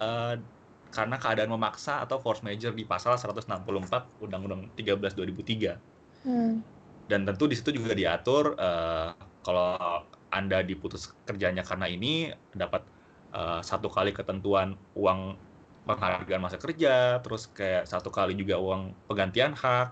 [0.00, 0.36] uh,
[0.90, 3.66] karena keadaan memaksa atau force major di pasal 164
[4.20, 6.26] Undang-Undang 13 2003.
[6.26, 6.60] Hmm.
[7.06, 9.14] Dan tentu di situ juga diatur uh,
[9.46, 9.78] kalau
[10.30, 12.82] Anda diputus kerjanya karena ini dapat
[13.34, 15.36] uh, satu kali ketentuan uang
[15.88, 19.90] penghargaan masa kerja, terus kayak satu kali juga uang penggantian hak,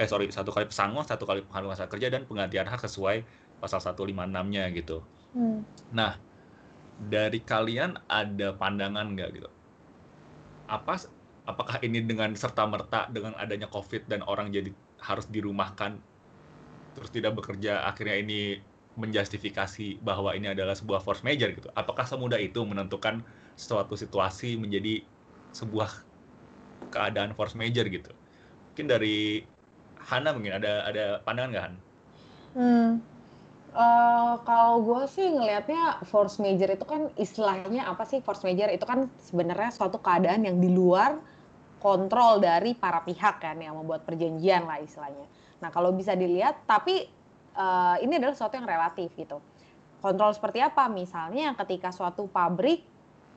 [0.00, 3.22] eh sorry satu kali pesangon, satu kali penghargaan masa kerja dan penggantian hak sesuai
[3.58, 5.02] pasal 156-nya gitu.
[5.34, 5.62] Hmm.
[5.92, 6.16] Nah,
[6.98, 9.50] dari kalian ada pandangan nggak gitu?
[10.68, 11.00] apa
[11.48, 15.96] apakah ini dengan serta merta dengan adanya covid dan orang jadi harus dirumahkan
[16.92, 18.40] terus tidak bekerja akhirnya ini
[18.98, 23.22] menjustifikasi bahwa ini adalah sebuah force major gitu apakah semudah itu menentukan
[23.54, 25.06] suatu situasi menjadi
[25.54, 25.88] sebuah
[26.90, 28.10] keadaan force major gitu
[28.74, 29.46] mungkin dari
[30.08, 31.74] Hana mungkin ada ada pandangan nggak Han?
[32.56, 32.90] Hmm.
[33.76, 38.82] Uh, kalau gue sih ngelihatnya force major itu kan istilahnya apa sih force major itu
[38.88, 41.20] kan sebenarnya suatu keadaan yang di luar
[41.78, 45.28] kontrol dari para pihak kan yang membuat perjanjian lah istilahnya.
[45.60, 47.06] Nah kalau bisa dilihat tapi
[47.58, 49.42] uh, ini adalah sesuatu yang relatif gitu.
[49.98, 50.86] Kontrol seperti apa?
[50.86, 52.86] Misalnya ketika suatu pabrik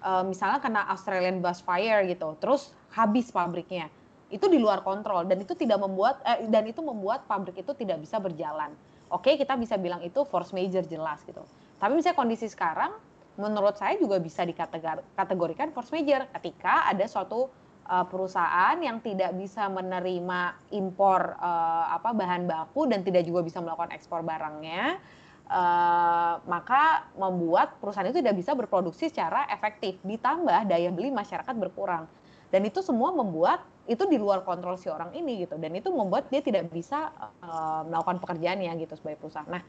[0.05, 3.89] uh, misalnya kena Australian fire gitu, terus habis pabriknya,
[4.29, 7.99] itu di luar kontrol dan itu tidak membuat eh, dan itu membuat pabrik itu tidak
[7.99, 8.71] bisa berjalan
[9.11, 11.43] oke kita bisa bilang itu force major jelas gitu.
[11.77, 12.95] Tapi misalnya kondisi sekarang,
[13.35, 17.51] menurut saya juga bisa dikategorikan force major ketika ada suatu
[17.87, 23.63] uh, perusahaan yang tidak bisa menerima impor uh, apa bahan baku dan tidak juga bisa
[23.63, 24.99] melakukan ekspor barangnya,
[25.47, 29.97] uh, maka membuat perusahaan itu tidak bisa berproduksi secara efektif.
[30.03, 32.05] Ditambah daya beli masyarakat berkurang
[32.51, 36.29] dan itu semua membuat itu di luar kontrol si orang ini gitu dan itu membuat
[36.29, 37.09] dia tidak bisa
[37.41, 39.47] uh, melakukan pekerjaannya gitu sebagai perusahaan.
[39.47, 39.63] Nah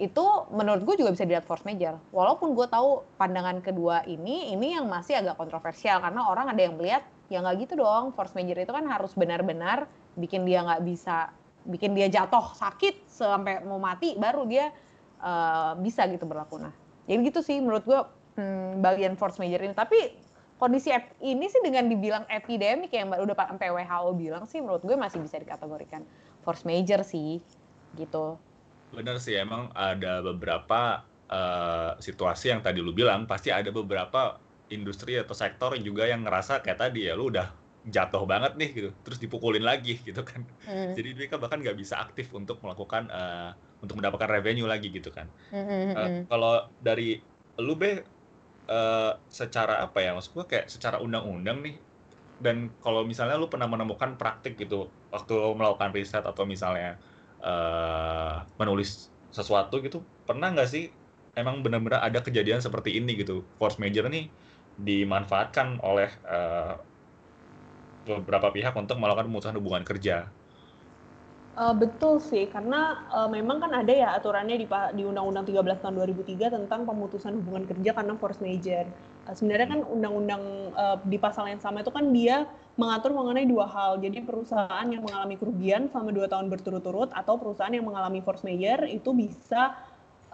[0.00, 1.98] itu menurut gue juga bisa dilihat force major.
[2.14, 6.78] Walaupun gue tahu pandangan kedua ini ini yang masih agak kontroversial karena orang ada yang
[6.78, 9.86] melihat ya nggak gitu dong force major itu kan harus benar-benar
[10.18, 11.30] bikin dia nggak bisa
[11.64, 14.74] bikin dia jatuh sakit sampai mau mati baru dia
[15.22, 16.58] uh, bisa gitu berlaku.
[16.58, 16.74] Nah
[17.06, 18.00] jadi gitu sih menurut gue
[18.40, 19.72] hmm, bagian force major ini.
[19.76, 20.14] Tapi
[20.58, 20.90] kondisi
[21.22, 25.38] ini sih dengan dibilang epidemik yang udah sampai WHO bilang sih menurut gue masih bisa
[25.40, 26.02] dikategorikan
[26.42, 27.38] force major sih
[27.94, 28.36] gitu.
[28.90, 34.36] Bener sih emang ada beberapa uh, situasi yang tadi lu bilang pasti ada beberapa
[34.70, 37.50] industri atau sektor juga yang ngerasa kayak tadi ya lu udah
[37.88, 40.94] jatuh banget nih gitu terus dipukulin lagi gitu kan hmm.
[40.96, 45.26] jadi mereka bahkan nggak bisa aktif untuk melakukan uh, untuk mendapatkan revenue lagi gitu kan
[45.52, 45.96] hmm.
[45.96, 47.20] uh, kalau dari
[47.60, 48.04] lu be
[48.68, 51.76] uh, secara apa ya maksud gue kayak secara undang-undang nih
[52.40, 56.96] dan kalau misalnya lu pernah menemukan praktik gitu waktu melakukan riset atau misalnya
[57.44, 60.88] uh, menulis sesuatu gitu pernah nggak sih
[61.36, 64.32] emang benar-benar ada kejadian seperti ini gitu force major nih
[64.78, 66.78] dimanfaatkan oleh uh,
[68.06, 70.30] beberapa pihak untuk melakukan pemutusan hubungan kerja
[71.60, 75.94] Uh, betul sih, karena uh, memang kan ada ya aturannya di, di Undang-Undang 13 tahun
[76.08, 78.86] 2003 tentang pemutusan hubungan kerja karena force major.
[79.26, 80.40] Uh, sebenarnya kan undang-undang
[80.78, 82.46] uh, di pasal yang sama itu kan dia
[82.78, 83.98] mengatur mengenai dua hal.
[83.98, 88.86] Jadi perusahaan yang mengalami kerugian selama dua tahun berturut-turut atau perusahaan yang mengalami force major
[88.86, 89.74] itu bisa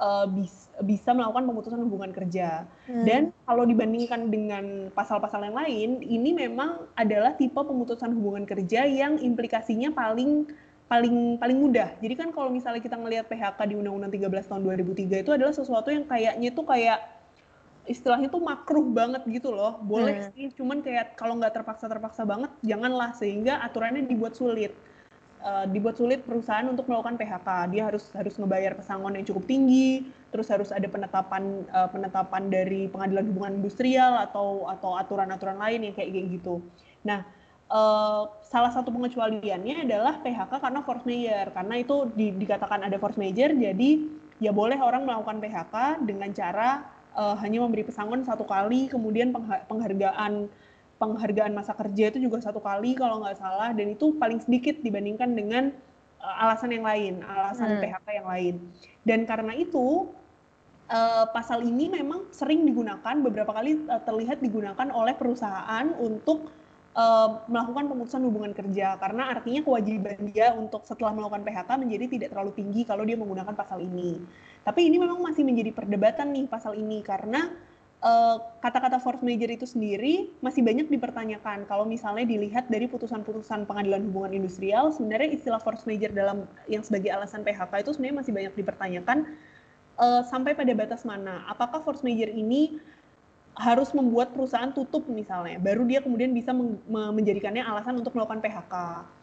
[0.00, 2.64] uh, bis, bisa melakukan pemutusan hubungan kerja.
[2.88, 3.04] Hmm.
[3.04, 9.20] Dan kalau dibandingkan dengan pasal-pasal yang lain, ini memang adalah tipe pemutusan hubungan kerja yang
[9.20, 10.48] implikasinya paling
[10.87, 11.98] paling paling mudah.
[11.98, 15.90] Jadi kan kalau misalnya kita ngelihat PHK di Undang-Undang 13 tahun 2003 itu adalah sesuatu
[15.90, 16.98] yang kayaknya itu kayak
[17.87, 19.82] istilahnya tuh makruh banget gitu loh.
[19.82, 20.30] Boleh hmm.
[20.35, 24.74] sih, cuman kayak kalau nggak terpaksa-terpaksa banget, janganlah sehingga aturannya dibuat sulit.
[25.46, 27.70] Uh, dibuat sulit perusahaan untuk melakukan PHK.
[27.70, 32.90] Dia harus harus ngebayar pesangon yang cukup tinggi, terus harus ada penetapan uh, penetapan dari
[32.90, 36.59] pengadilan hubungan industrial atau atau aturan-aturan lain yang kayak gitu.
[37.06, 37.22] Nah,
[37.66, 43.18] Uh, salah satu pengecualiannya adalah PHK karena force major karena itu di, dikatakan ada force
[43.18, 44.06] major jadi
[44.38, 46.87] ya boleh orang melakukan PHK dengan cara
[47.18, 49.35] uh, hanya memberi pesangon satu kali kemudian
[49.66, 50.46] penghargaan
[50.96, 55.37] penghargaan masa kerja itu juga satu kali kalau nggak salah dan itu paling sedikit dibandingkan
[55.37, 55.64] dengan
[56.20, 57.80] uh, alasan yang lain alasan hmm.
[57.85, 58.54] PHK yang lain
[59.04, 60.09] dan karena itu
[60.88, 66.48] uh, pasal ini memang sering digunakan beberapa kali uh, terlihat digunakan oleh perusahaan untuk
[66.96, 72.28] uh, melakukan pemutusan hubungan kerja karena artinya kewajiban dia untuk setelah melakukan PHK menjadi tidak
[72.32, 74.18] terlalu tinggi kalau dia menggunakan pasal ini.
[74.66, 77.53] Tapi ini memang masih menjadi perdebatan nih pasal ini karena
[78.61, 81.64] kata-kata uh, force major itu sendiri masih banyak dipertanyakan.
[81.64, 87.09] Kalau misalnya dilihat dari putusan-putusan pengadilan hubungan industrial, sebenarnya istilah force major dalam yang sebagai
[87.09, 89.18] alasan PHK itu sebenarnya masih banyak dipertanyakan
[89.97, 91.42] uh, sampai pada batas mana.
[91.49, 92.78] Apakah force major ini
[93.57, 96.53] harus membuat perusahaan tutup misalnya, baru dia kemudian bisa
[96.92, 98.74] menjadikannya alasan untuk melakukan PHK.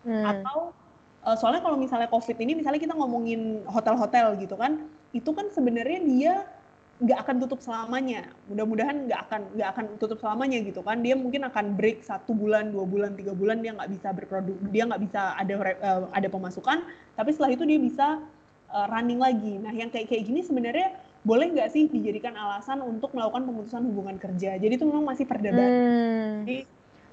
[0.10, 0.26] Hmm.
[0.26, 0.74] Atau
[1.22, 6.00] uh, soalnya kalau misalnya COVID ini, misalnya kita ngomongin hotel-hotel gitu kan, itu kan sebenarnya
[6.02, 6.34] dia
[7.04, 8.32] nggak akan tutup selamanya.
[8.48, 11.04] Mudah-mudahan nggak akan nggak akan tutup selamanya gitu kan.
[11.04, 14.88] Dia mungkin akan break satu bulan, dua bulan, tiga bulan dia nggak bisa berproduk, dia
[14.88, 16.88] nggak bisa ada uh, ada pemasukan.
[17.20, 18.08] Tapi setelah itu dia bisa
[18.72, 19.60] uh, running lagi.
[19.60, 20.96] Nah yang kayak kayak gini sebenarnya
[21.28, 24.56] boleh nggak sih dijadikan alasan untuk melakukan pemutusan hubungan kerja.
[24.56, 25.72] Jadi itu memang masih perdebatan.
[25.76, 26.32] Hmm.
[26.48, 26.58] Jadi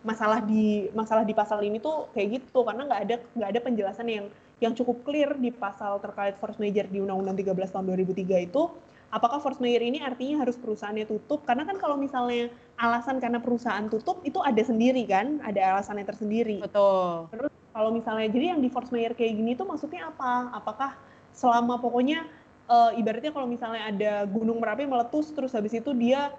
[0.00, 4.06] masalah di masalah di pasal ini tuh kayak gitu karena nggak ada nggak ada penjelasan
[4.08, 4.26] yang
[4.60, 8.62] yang cukup clear di pasal terkait force major di Undang-Undang 13 tahun 2003 itu
[9.10, 11.42] apakah force major ini artinya harus perusahaannya tutup?
[11.44, 12.48] Karena kan kalau misalnya
[12.78, 15.42] alasan karena perusahaan tutup itu ada sendiri kan?
[15.42, 16.62] Ada alasannya tersendiri.
[16.62, 17.28] Betul.
[17.34, 20.54] Terus kalau misalnya jadi yang di force major kayak gini tuh maksudnya apa?
[20.54, 20.96] Apakah
[21.34, 22.26] selama pokoknya
[22.70, 26.30] uh, ibaratnya kalau misalnya ada gunung merapi meletus terus habis itu dia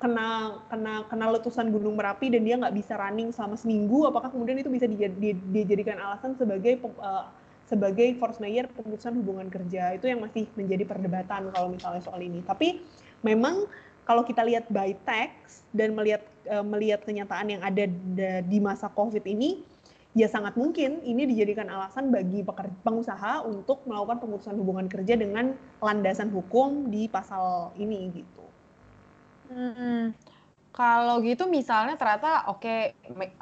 [0.00, 4.56] kena kena kena letusan gunung merapi dan dia nggak bisa running selama seminggu apakah kemudian
[4.56, 4.88] itu bisa
[5.52, 7.28] dijadikan alasan sebagai uh,
[7.70, 12.42] sebagai force majeure pemutusan hubungan kerja itu yang masih menjadi perdebatan kalau misalnya soal ini
[12.42, 12.82] tapi
[13.22, 13.70] memang
[14.02, 17.86] kalau kita lihat by text dan melihat uh, melihat kenyataan yang ada
[18.42, 19.62] di masa covid ini
[20.10, 22.42] ya sangat mungkin ini dijadikan alasan bagi
[22.82, 28.44] pengusaha untuk melakukan pemutusan hubungan kerja dengan landasan hukum di pasal ini gitu.
[29.50, 30.14] Hmm,
[30.74, 32.80] kalau gitu misalnya ternyata oke okay,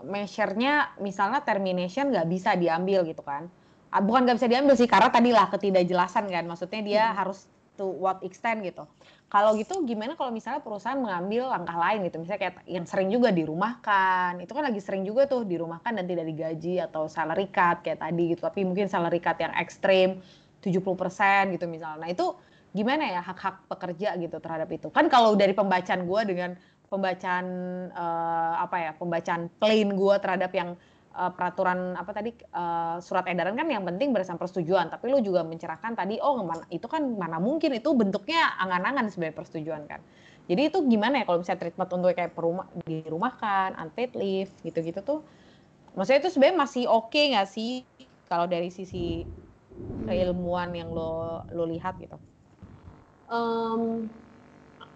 [0.04, 3.48] measure-nya misalnya termination nggak bisa diambil gitu kan.
[3.88, 6.44] Ah, bukan nggak bisa diambil sih karena tadilah ketidakjelasan kan.
[6.44, 7.16] Maksudnya dia hmm.
[7.16, 8.84] harus to what extent gitu.
[9.28, 12.16] Kalau gitu gimana kalau misalnya perusahaan mengambil langkah lain gitu.
[12.20, 14.40] Misalnya kayak yang sering juga dirumahkan.
[14.40, 18.34] Itu kan lagi sering juga tuh dirumahkan dan tidak digaji atau salary cut kayak tadi
[18.36, 18.40] gitu.
[18.44, 20.20] Tapi mungkin salary cut yang ekstrim
[20.64, 22.02] 70% gitu misalnya.
[22.02, 22.34] Nah itu
[22.76, 26.50] gimana ya hak-hak pekerja gitu terhadap itu kan kalau dari pembacaan gue dengan
[26.88, 27.46] pembacaan
[27.92, 30.76] uh, apa ya pembacaan plain gue terhadap yang
[31.14, 34.92] uh, peraturan apa tadi uh, surat edaran kan yang penting berdasarkan persetujuan.
[34.92, 39.36] Tapi lu juga mencerahkan tadi oh mana, itu kan mana mungkin itu bentuknya angan-angan sebenarnya
[39.36, 40.00] persetujuan kan.
[40.48, 45.20] Jadi itu gimana ya kalau misalnya treatment untuk kayak perumah dirumahkan unpaid leave gitu-gitu tuh
[45.92, 47.82] maksudnya itu sebenarnya masih oke okay nggak sih
[48.28, 49.28] kalau dari sisi
[50.08, 52.16] keilmuan yang lo lo lihat gitu?
[53.28, 54.08] Um,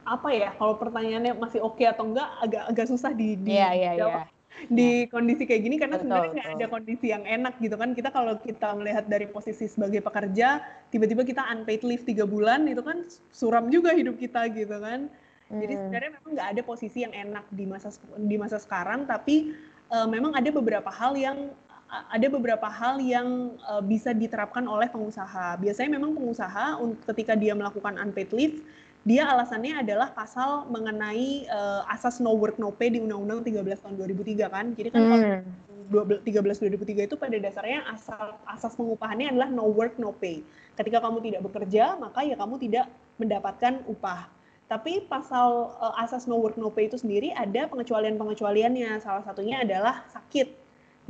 [0.02, 3.76] apa ya kalau pertanyaannya masih oke okay atau enggak agak agak susah di, di yeah,
[3.76, 4.24] yeah, yeah.
[4.78, 8.38] di kondisi kayak gini karena sebenarnya nggak ada kondisi yang enak gitu kan kita kalau
[8.38, 10.62] kita melihat dari posisi sebagai pekerja
[10.94, 15.10] tiba-tiba kita unpaid leave tiga bulan itu kan suram juga hidup kita gitu kan
[15.52, 15.80] jadi hmm.
[15.84, 19.52] sebenarnya memang nggak ada posisi yang enak di masa di masa sekarang tapi
[19.92, 21.52] uh, memang ada beberapa hal yang
[21.92, 25.60] ada beberapa hal yang uh, bisa diterapkan oleh pengusaha.
[25.60, 26.80] Biasanya memang pengusaha
[27.12, 28.64] ketika dia melakukan unpaid leave,
[29.02, 33.94] dia alasannya adalah pasal mengenai uh, asas no work no pay di Undang-Undang 13 tahun
[33.98, 34.66] 2003 kan.
[34.78, 36.22] Jadi kan hmm.
[36.22, 40.46] 13 2003 itu pada dasarnya asal asas pengupahannya adalah no work no pay.
[40.78, 42.86] Ketika kamu tidak bekerja, maka ya kamu tidak
[43.18, 44.30] mendapatkan upah.
[44.70, 49.02] Tapi pasal uh, asas no work no pay itu sendiri ada pengecualian-pengecualiannya.
[49.02, 50.48] Salah satunya adalah sakit.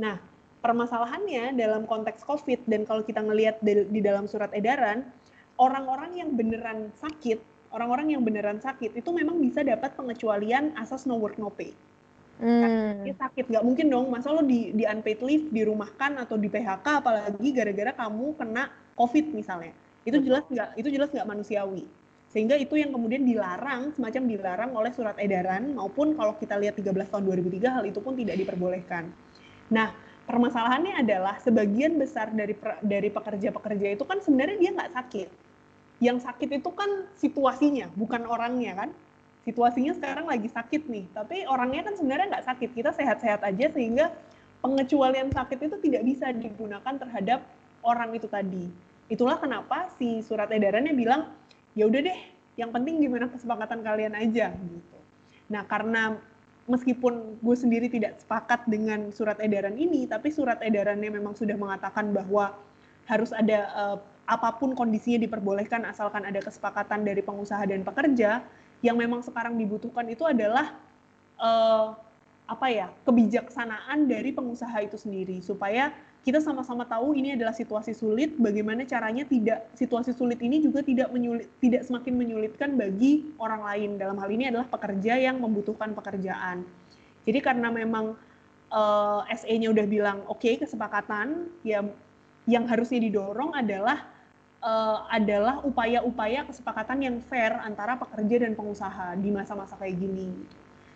[0.01, 0.17] Nah,
[0.65, 5.05] permasalahannya dalam konteks COVID dan kalau kita ngelihat di, dalam surat edaran,
[5.61, 11.17] orang-orang yang beneran sakit, orang-orang yang beneran sakit itu memang bisa dapat pengecualian asas no
[11.17, 11.73] work no pay.
[12.41, 13.05] Hmm.
[13.05, 17.05] dia sakit nggak mungkin dong, masa lo di, di unpaid leave, dirumahkan atau di PHK,
[17.05, 19.71] apalagi gara-gara kamu kena COVID misalnya.
[20.01, 21.85] Itu jelas nggak, itu jelas nggak manusiawi.
[22.33, 27.13] Sehingga itu yang kemudian dilarang, semacam dilarang oleh surat edaran, maupun kalau kita lihat 13
[27.13, 29.13] tahun 2003, hal itu pun tidak diperbolehkan.
[29.69, 29.93] Nah,
[30.25, 35.27] permasalahannya adalah sebagian besar dari dari pekerja-pekerja itu kan sebenarnya dia nggak sakit.
[36.03, 38.89] Yang sakit itu kan situasinya, bukan orangnya kan.
[39.47, 42.69] Situasinya sekarang lagi sakit nih, tapi orangnya kan sebenarnya nggak sakit.
[42.75, 44.11] Kita sehat-sehat aja sehingga
[44.59, 47.43] pengecualian sakit itu tidak bisa digunakan terhadap
[47.83, 48.67] orang itu tadi.
[49.11, 51.31] Itulah kenapa si surat edarannya bilang,
[51.75, 52.19] ya udah deh,
[52.55, 54.97] yang penting gimana kesepakatan kalian aja gitu.
[55.51, 56.15] Nah, karena
[56.63, 62.15] meskipun gue sendiri tidak sepakat dengan surat edaran ini, tapi surat edarannya memang sudah mengatakan
[62.15, 62.55] bahwa
[63.03, 68.43] harus ada uh, apa pun kondisinya diperbolehkan asalkan ada kesepakatan dari pengusaha dan pekerja.
[68.83, 70.75] Yang memang sekarang dibutuhkan itu adalah
[71.39, 71.95] uh,
[72.43, 78.39] apa ya kebijaksanaan dari pengusaha itu sendiri supaya kita sama-sama tahu ini adalah situasi sulit,
[78.39, 83.89] bagaimana caranya tidak situasi sulit ini juga tidak menyulit, tidak semakin menyulitkan bagi orang lain.
[83.99, 86.63] Dalam hal ini adalah pekerja yang membutuhkan pekerjaan.
[87.27, 88.15] Jadi karena memang
[88.71, 91.83] uh, eh, SE-nya udah bilang oke okay, kesepakatan, ya
[92.47, 94.07] yang harusnya didorong adalah
[94.63, 100.31] uh, adalah upaya-upaya kesepakatan yang fair antara pekerja dan pengusaha di masa-masa kayak gini.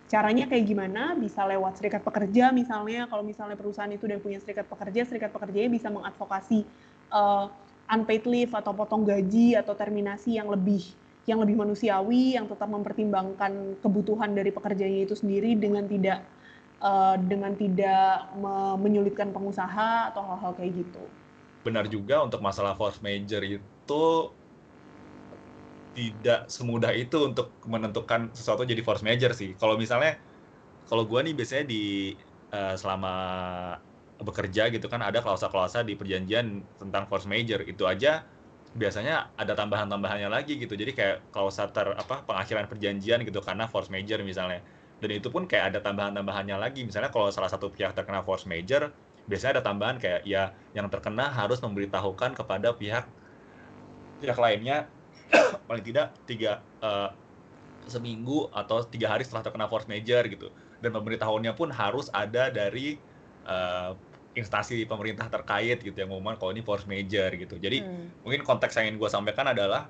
[0.07, 1.19] Caranya kayak gimana?
[1.19, 5.67] Bisa lewat serikat pekerja misalnya, kalau misalnya perusahaan itu dan punya serikat pekerja, serikat pekerjanya
[5.67, 6.63] bisa mengadvokasi
[7.11, 7.51] uh,
[7.91, 10.83] unpaid leave atau potong gaji atau terminasi yang lebih
[11.27, 16.23] yang lebih manusiawi, yang tetap mempertimbangkan kebutuhan dari pekerjanya itu sendiri dengan tidak
[16.79, 21.03] uh, dengan tidak me menyulitkan pengusaha atau hal-hal kayak gitu.
[21.65, 23.93] Benar juga untuk masalah force major itu
[25.95, 29.49] tidak semudah itu untuk menentukan sesuatu jadi force major sih.
[29.59, 30.11] Kalau misalnya,
[30.87, 31.75] kalau gue nih biasanya di
[32.55, 33.09] uh, selama
[34.27, 36.45] bekerja gitu kan ada klausa-klausa di perjanjian
[36.81, 37.59] tentang force major.
[37.71, 38.07] Itu aja
[38.81, 40.73] biasanya ada tambahan-tambahannya lagi gitu.
[40.81, 44.57] Jadi kayak klausa ter apa pengakhiran perjanjian gitu karena force major misalnya.
[45.01, 46.79] Dan itu pun kayak ada tambahan-tambahannya lagi.
[46.87, 48.81] Misalnya kalau salah satu pihak terkena force major
[49.27, 53.05] biasanya ada tambahan kayak ya yang terkena harus memberitahukan kepada pihak
[54.23, 54.87] pihak lainnya.
[55.67, 57.11] Paling tidak tiga uh,
[57.87, 60.47] seminggu atau tiga hari setelah terkena force major gitu.
[60.79, 62.95] Dan pemberitahuannya pun harus ada dari
[63.43, 63.91] uh,
[64.37, 67.57] instansi pemerintah terkait gitu yang ngomong kalau ini force major gitu.
[67.57, 68.23] Jadi hmm.
[68.23, 69.89] mungkin konteks yang ingin gue sampaikan adalah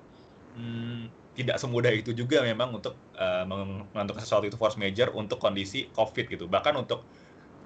[0.55, 3.45] hmm, tidak semudah itu juga memang untuk uh,
[3.93, 6.47] menentukan sesuatu itu force major untuk kondisi covid gitu.
[6.47, 7.03] Bahkan untuk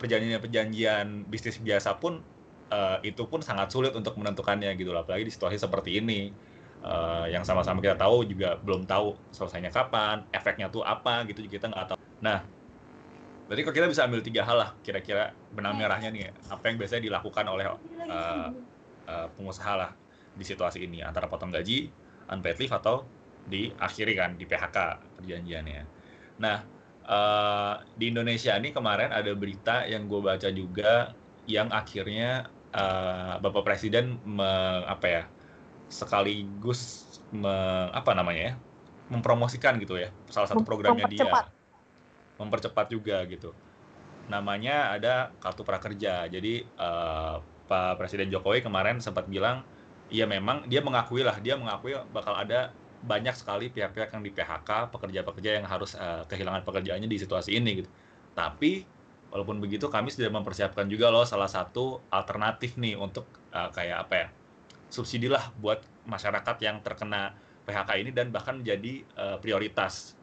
[0.02, 2.26] perjanjian-perjanjian bisnis biasa pun
[2.74, 6.34] uh, itu pun sangat sulit untuk menentukannya gitu lah apalagi di situasi seperti ini
[6.82, 11.70] uh, yang sama-sama kita tahu juga belum tahu selesainya kapan efeknya tuh apa gitu kita
[11.70, 12.00] nggak tahu.
[12.26, 12.42] Nah
[13.52, 17.04] Berarti kalau kita bisa ambil tiga hal lah kira-kira benang merahnya nih apa yang biasanya
[17.12, 17.76] dilakukan oleh uh,
[19.12, 19.92] uh, pengusaha lah
[20.32, 21.92] di situasi ini antara potong gaji,
[22.32, 23.04] unpaid leave atau
[23.52, 24.78] diakhiri kan di PHK
[25.20, 25.84] perjanjiannya.
[26.40, 26.64] Nah
[27.12, 31.12] uh, di Indonesia ini kemarin ada berita yang gue baca juga
[31.46, 34.48] yang akhirnya uh, Bapak Presiden me,
[34.88, 35.24] apa ya
[35.92, 37.04] sekaligus
[37.36, 37.52] me,
[37.92, 38.56] apa namanya ya
[39.12, 41.28] mempromosikan gitu ya salah satu programnya dia
[42.42, 43.54] mempercepat juga gitu.
[44.26, 46.26] Namanya ada kartu prakerja.
[46.26, 47.38] Jadi uh,
[47.70, 49.62] Pak Presiden Jokowi kemarin sempat bilang,
[50.10, 54.94] iya memang dia mengakui lah, dia mengakui bakal ada banyak sekali pihak-pihak yang di PHK,
[54.94, 57.90] pekerja-pekerja yang harus uh, kehilangan pekerjaannya di situasi ini gitu.
[58.38, 58.86] Tapi
[59.34, 63.26] walaupun begitu kami sudah mempersiapkan juga loh salah satu alternatif nih untuk
[63.56, 64.28] uh, kayak apa ya
[64.92, 67.32] subsidi lah buat masyarakat yang terkena
[67.64, 70.20] PHK ini dan bahkan menjadi uh, prioritas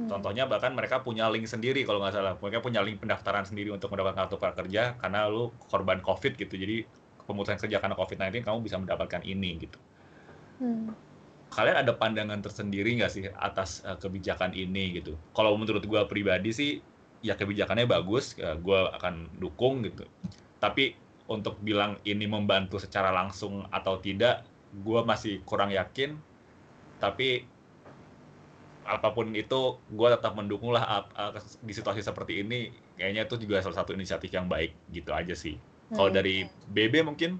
[0.00, 0.08] Hmm.
[0.08, 3.92] Contohnya bahkan mereka punya link sendiri kalau nggak salah, mereka punya link pendaftaran sendiri untuk
[3.92, 6.54] mendapatkan kartu prakerja karena lu korban COVID gitu.
[6.56, 6.88] Jadi
[7.28, 9.78] pemutusan kerja karena COVID-19 kamu bisa mendapatkan ini gitu.
[10.62, 10.96] Hmm.
[11.50, 15.18] Kalian ada pandangan tersendiri nggak sih atas uh, kebijakan ini gitu?
[15.34, 16.70] Kalau menurut gue pribadi sih
[17.20, 20.06] ya kebijakannya bagus, uh, gue akan dukung gitu.
[20.62, 20.94] Tapi
[21.30, 24.46] untuk bilang ini membantu secara langsung atau tidak,
[24.82, 26.14] gue masih kurang yakin.
[27.02, 27.46] Tapi
[28.90, 31.30] apa pun itu gue tetap mendukung lah uh,
[31.62, 35.54] di situasi seperti ini kayaknya itu juga salah satu inisiatif yang baik gitu aja sih
[35.94, 36.16] kalau hmm.
[36.16, 36.36] dari
[36.74, 37.38] BB mungkin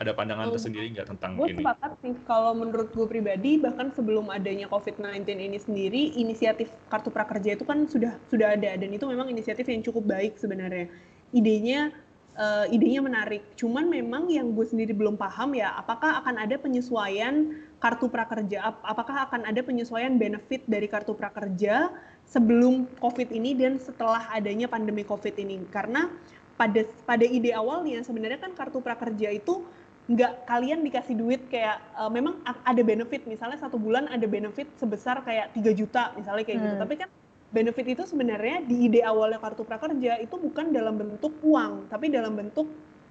[0.00, 1.60] ada pandangan oh, tersendiri nggak tentang gue ini?
[1.60, 7.12] Gue sepakat sih kalau menurut gue pribadi bahkan sebelum adanya COVID-19 ini sendiri inisiatif kartu
[7.12, 10.88] prakerja itu kan sudah sudah ada dan itu memang inisiatif yang cukup baik sebenarnya.
[11.36, 11.92] Idenya
[12.40, 13.44] uh, idenya menarik.
[13.60, 19.28] Cuman memang yang gue sendiri belum paham ya apakah akan ada penyesuaian kartu prakerja apakah
[19.28, 21.92] akan ada penyesuaian benefit dari kartu prakerja
[22.24, 25.60] sebelum COVID ini dan setelah adanya pandemi COVID ini?
[25.68, 26.08] Karena
[26.56, 29.64] pada pada ide awalnya sebenarnya kan kartu prakerja itu
[30.10, 35.22] nggak kalian dikasih duit kayak uh, memang ada benefit misalnya satu bulan ada benefit sebesar
[35.22, 36.66] kayak 3 juta misalnya kayak gitu.
[36.66, 36.74] hmm.
[36.74, 37.08] gitu tapi kan
[37.54, 42.34] benefit itu sebenarnya di ide awalnya kartu prakerja itu bukan dalam bentuk uang tapi dalam
[42.34, 42.66] bentuk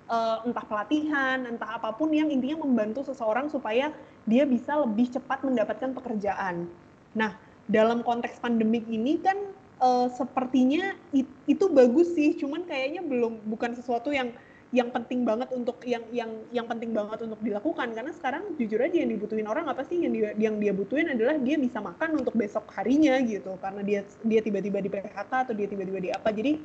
[0.10, 3.94] uh, entah pelatihan, entah apa pun yang intinya membantu seseorang supaya
[4.26, 6.68] dia bisa lebih cepat mendapatkan pekerjaan.
[7.16, 7.38] Nah,
[7.70, 9.38] dalam konteks pandemik ini kan
[9.80, 14.34] uh, sepertinya it, itu bagus sih, cuman kayaknya belum bukan sesuatu yang
[14.70, 17.90] yang penting banget untuk yang yang yang penting banget untuk dilakukan.
[17.90, 21.42] Karena sekarang jujur aja yang dibutuhin orang apa sih yang dia yang dia butuhin adalah
[21.42, 23.58] dia bisa makan untuk besok harinya gitu.
[23.58, 26.30] Karena dia dia tiba-tiba di PHK atau dia tiba-tiba di apa.
[26.30, 26.62] Jadi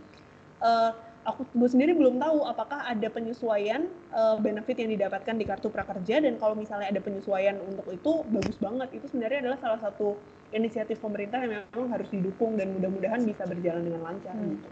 [0.61, 0.93] uh,
[1.25, 6.21] aku gue sendiri belum tahu apakah ada penyesuaian uh, benefit yang didapatkan di kartu prakerja.
[6.21, 9.01] Dan kalau misalnya ada penyesuaian untuk itu bagus banget.
[9.01, 10.21] Itu sebenarnya adalah salah satu
[10.53, 14.61] inisiatif pemerintah yang memang harus didukung dan mudah-mudahan bisa berjalan dengan lancar hmm.
[14.61, 14.69] gitu.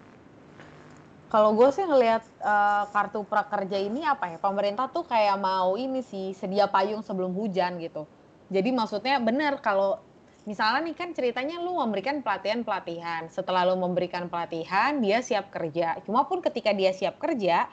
[1.32, 6.04] Kalau gue sih ngelihat uh, kartu prakerja ini apa ya pemerintah tuh kayak mau ini
[6.04, 8.04] sih sedia payung sebelum hujan gitu.
[8.52, 9.96] Jadi maksudnya benar kalau
[10.44, 13.32] misalnya nih kan ceritanya lu memberikan pelatihan-pelatihan.
[13.32, 16.04] Setelah lu memberikan pelatihan, dia siap kerja.
[16.04, 17.64] Cuma pun ketika dia siap kerja,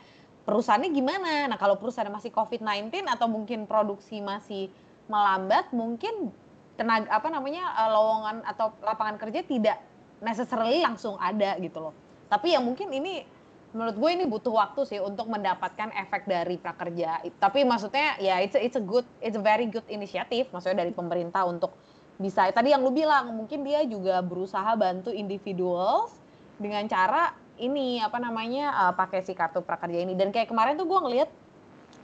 [0.47, 1.51] perusahaannya gimana?
[1.51, 4.71] Nah, kalau perusahaan masih COVID-19 atau mungkin produksi masih
[5.11, 6.31] melambat, mungkin
[6.79, 9.83] tenaga apa namanya eh, lowongan atau lapangan kerja tidak
[10.23, 11.95] necessarily langsung ada gitu loh.
[12.31, 13.38] Tapi yang mungkin ini
[13.69, 17.21] menurut gue ini butuh waktu sih untuk mendapatkan efek dari prakerja.
[17.37, 20.93] Tapi maksudnya ya it's a, it's a good it's a very good inisiatif maksudnya dari
[20.93, 21.77] pemerintah untuk
[22.17, 22.49] bisa.
[22.49, 26.17] Tadi yang lu bilang mungkin dia juga berusaha bantu individuals
[26.57, 30.17] dengan cara ini apa namanya uh, pakai si kartu prakerja ini.
[30.17, 31.29] Dan kayak kemarin tuh gue ngeliat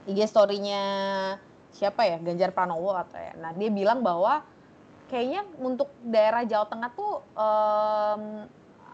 [0.06, 0.84] IG story-nya
[1.74, 2.22] siapa ya?
[2.22, 3.34] Ganjar Pranowo atau ya?
[3.42, 4.46] Nah dia bilang bahwa
[5.10, 8.22] kayaknya untuk daerah Jawa Tengah tuh um,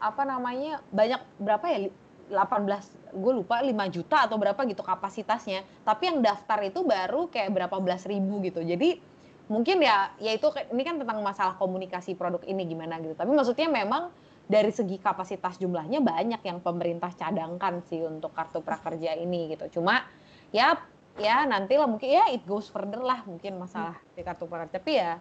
[0.02, 1.80] apa namanya banyak berapa ya
[2.32, 5.68] 18 gue lupa 5 juta atau berapa gitu kapasitasnya.
[5.84, 8.64] Tapi yang daftar itu baru kayak berapa belas ribu gitu.
[8.64, 8.98] Jadi
[9.52, 13.14] mungkin ya ya itu ini kan tentang masalah komunikasi produk ini gimana gitu.
[13.14, 14.10] Tapi maksudnya memang
[14.48, 19.80] dari segi kapasitas jumlahnya banyak yang pemerintah cadangkan sih untuk kartu prakerja ini gitu.
[19.80, 20.08] Cuma
[20.56, 20.80] ya
[21.20, 24.80] ya nanti lah mungkin ya it goes further lah mungkin masalah di kartu prakerja.
[24.80, 25.20] Tapi ya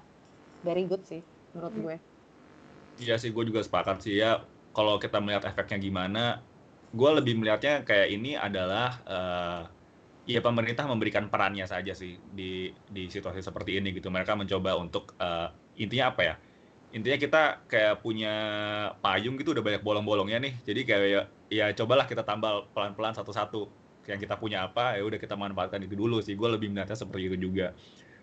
[0.62, 1.20] very good sih
[1.52, 1.96] menurut gue.
[3.00, 4.20] Iya sih, gue juga sepakat sih.
[4.20, 4.44] Ya.
[4.70, 6.44] Kalau kita melihat efeknya gimana,
[6.90, 9.62] gue lebih melihatnya kayak ini adalah uh,
[10.26, 14.10] ya pemerintah memberikan perannya saja sih di di situasi seperti ini gitu.
[14.10, 16.34] Mereka mencoba untuk uh, intinya apa ya?
[16.90, 18.34] Intinya kita kayak punya
[18.98, 20.54] payung gitu udah banyak bolong-bolongnya nih.
[20.66, 23.70] Jadi kayak ya, ya cobalah kita tambal pelan-pelan satu-satu.
[24.10, 26.34] Yang kita punya apa ya udah kita manfaatkan itu dulu sih.
[26.34, 27.70] Gue lebih melihatnya seperti itu juga.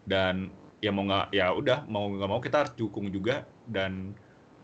[0.04, 0.52] Dan
[0.84, 4.14] ya mau nggak ya udah mau nggak mau kita harus dukung juga dan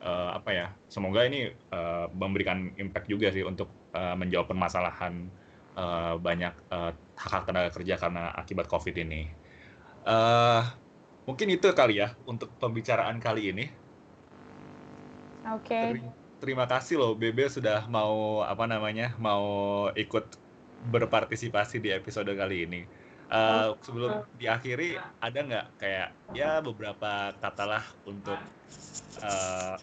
[0.05, 5.29] uh, apa ya semoga ini uh, memberikan impact juga sih untuk uh, menjawab permasalahan
[5.77, 9.29] uh, banyak uh, hak hak tenaga kerja karena akibat covid ini.
[10.03, 10.65] Uh,
[11.23, 13.65] mungkin itu kali ya untuk pembicaraan kali ini.
[15.53, 15.99] Oke.
[15.99, 16.03] Okay.
[16.43, 20.35] terima kasih loh Bebe sudah mau apa namanya mau ikut
[20.91, 22.81] berpartisipasi di episode kali ini.
[23.33, 28.37] Uh, sebelum diakhiri ada nggak kayak ya beberapa kata lah untuk
[29.23, 29.79] uh,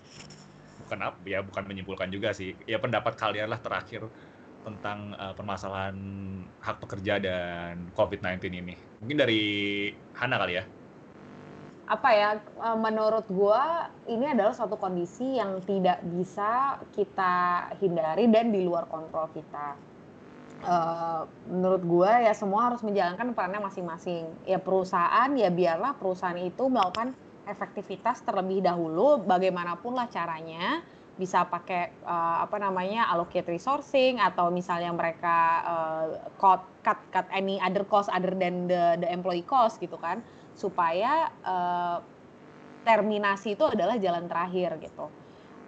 [0.91, 2.59] bukan apa ya bukan menyimpulkan juga sih.
[2.66, 4.11] Ya pendapat kalian lah terakhir
[4.66, 5.95] tentang uh, permasalahan
[6.59, 8.74] hak pekerja dan COVID-19 ini.
[8.99, 9.43] Mungkin dari
[10.18, 10.66] Hana kali ya.
[11.86, 12.28] Apa ya
[12.74, 19.30] menurut gua ini adalah suatu kondisi yang tidak bisa kita hindari dan di luar kontrol
[19.30, 19.78] kita.
[20.61, 24.28] Uh, menurut gue ya semua harus menjalankan perannya masing-masing.
[24.45, 27.16] Ya perusahaan ya biarlah perusahaan itu melakukan
[27.51, 30.80] efektivitas terlebih dahulu bagaimanapun lah caranya
[31.20, 35.36] bisa pakai uh, apa namanya allocate resourcing atau misalnya mereka
[35.68, 36.07] uh,
[36.40, 40.24] cut cut cut any other cost other than the the employee cost gitu kan
[40.57, 42.01] supaya uh,
[42.88, 45.12] terminasi itu adalah jalan terakhir gitu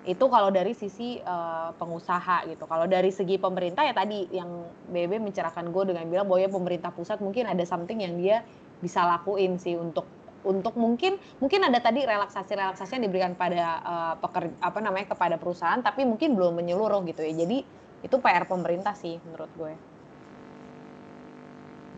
[0.03, 2.67] itu kalau dari sisi uh, pengusaha gitu.
[2.67, 6.91] Kalau dari segi pemerintah ya tadi yang BB mencerahkan gue dengan bilang bahwa ya pemerintah
[6.91, 8.43] pusat mungkin ada something yang dia
[8.83, 10.03] bisa lakuin sih untuk
[10.43, 15.37] untuk mungkin mungkin ada tadi relaksasi relaksasi yang diberikan pada uh, pekerja apa namanya kepada
[15.39, 17.33] perusahaan tapi mungkin belum menyeluruh gitu ya.
[17.33, 17.63] Jadi
[18.03, 19.73] itu PR pemerintah sih menurut gue.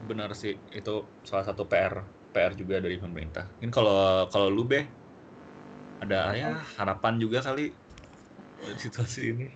[0.05, 2.05] Benar sih itu salah satu PR
[2.37, 3.49] PR juga dari pemerintah.
[3.65, 4.85] Ini kalau kalau lu be
[6.05, 7.73] ada ya harapan juga kali
[8.77, 9.47] situasi ini?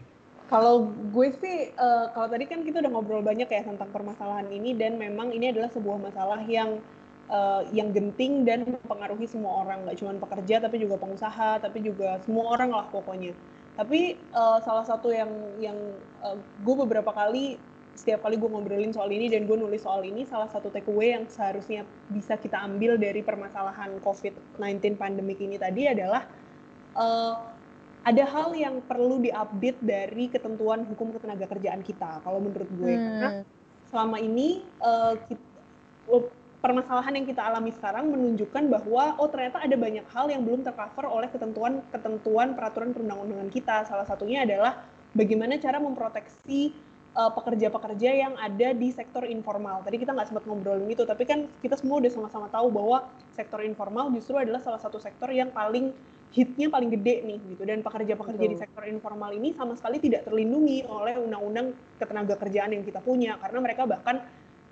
[0.48, 4.72] Kalau gue sih, uh, kalau tadi kan kita udah ngobrol banyak ya tentang permasalahan ini
[4.72, 6.80] dan memang ini adalah sebuah masalah yang
[7.28, 12.20] uh, yang genting dan mempengaruhi semua orang, nggak cuma pekerja tapi juga pengusaha, tapi juga
[12.24, 13.32] semua orang lah pokoknya.
[13.78, 15.30] Tapi uh, salah satu yang
[15.62, 15.78] yang
[16.24, 17.56] uh, gue beberapa kali
[17.98, 21.26] setiap kali gue ngobrolin soal ini dan gue nulis soal ini, salah satu takeaway yang
[21.26, 26.22] seharusnya bisa kita ambil dari permasalahan COVID-19 pandemik ini tadi adalah
[26.94, 27.34] uh,
[28.06, 33.02] ada hal yang perlu diupdate dari ketentuan hukum ketenaga kerjaan kita kalau menurut gue hmm.
[33.04, 33.28] karena
[33.90, 35.44] selama ini uh, kita,
[36.58, 41.06] permasalahan yang kita alami sekarang menunjukkan bahwa oh ternyata ada banyak hal yang belum tercover
[41.06, 43.86] oleh ketentuan-ketentuan peraturan perundang-undangan kita.
[43.86, 44.82] Salah satunya adalah
[45.14, 46.74] bagaimana cara memproteksi
[47.14, 49.86] eh, pekerja-pekerja yang ada di sektor informal.
[49.86, 53.06] Tadi kita nggak sempat ngobrolin itu, tapi kan kita semua udah sama-sama tahu bahwa
[53.38, 55.94] sektor informal justru adalah salah satu sektor yang paling
[56.28, 57.62] hitnya paling gede nih gitu.
[57.64, 61.70] Dan pekerja-pekerja di sektor informal ini sama sekali tidak terlindungi oleh undang-undang
[62.02, 64.26] ketenaga kerjaan yang kita punya karena mereka bahkan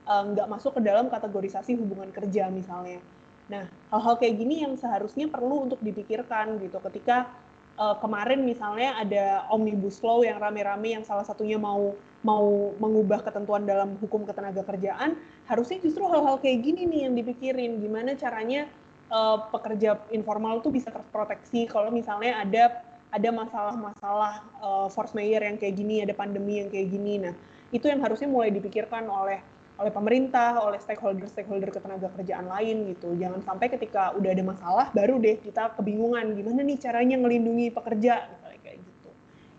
[0.06, 3.02] nggak uh, masuk ke dalam kategorisasi hubungan kerja misalnya.
[3.50, 7.30] Nah hal-hal kayak gini yang seharusnya perlu untuk dipikirkan gitu ketika
[7.78, 13.66] uh, kemarin misalnya ada omnibus law yang rame-rame yang salah satunya mau mau mengubah ketentuan
[13.66, 15.14] dalam hukum ketenaga kerjaan
[15.46, 18.66] harusnya justru hal-hal kayak gini nih yang dipikirin gimana caranya
[19.10, 22.82] uh, pekerja informal tuh bisa terproteksi kalau misalnya ada
[23.14, 27.14] ada masalah-masalah uh, force majeure yang kayak gini, ada pandemi yang kayak gini.
[27.22, 27.34] Nah,
[27.70, 29.40] itu yang harusnya mulai dipikirkan oleh
[29.76, 33.12] oleh pemerintah, oleh stakeholder-stakeholder ketenaga kerjaan lain gitu.
[33.20, 38.24] Jangan sampai ketika udah ada masalah baru deh kita kebingungan gimana nih caranya ngelindungi pekerja
[38.32, 39.10] misalnya kayak gitu.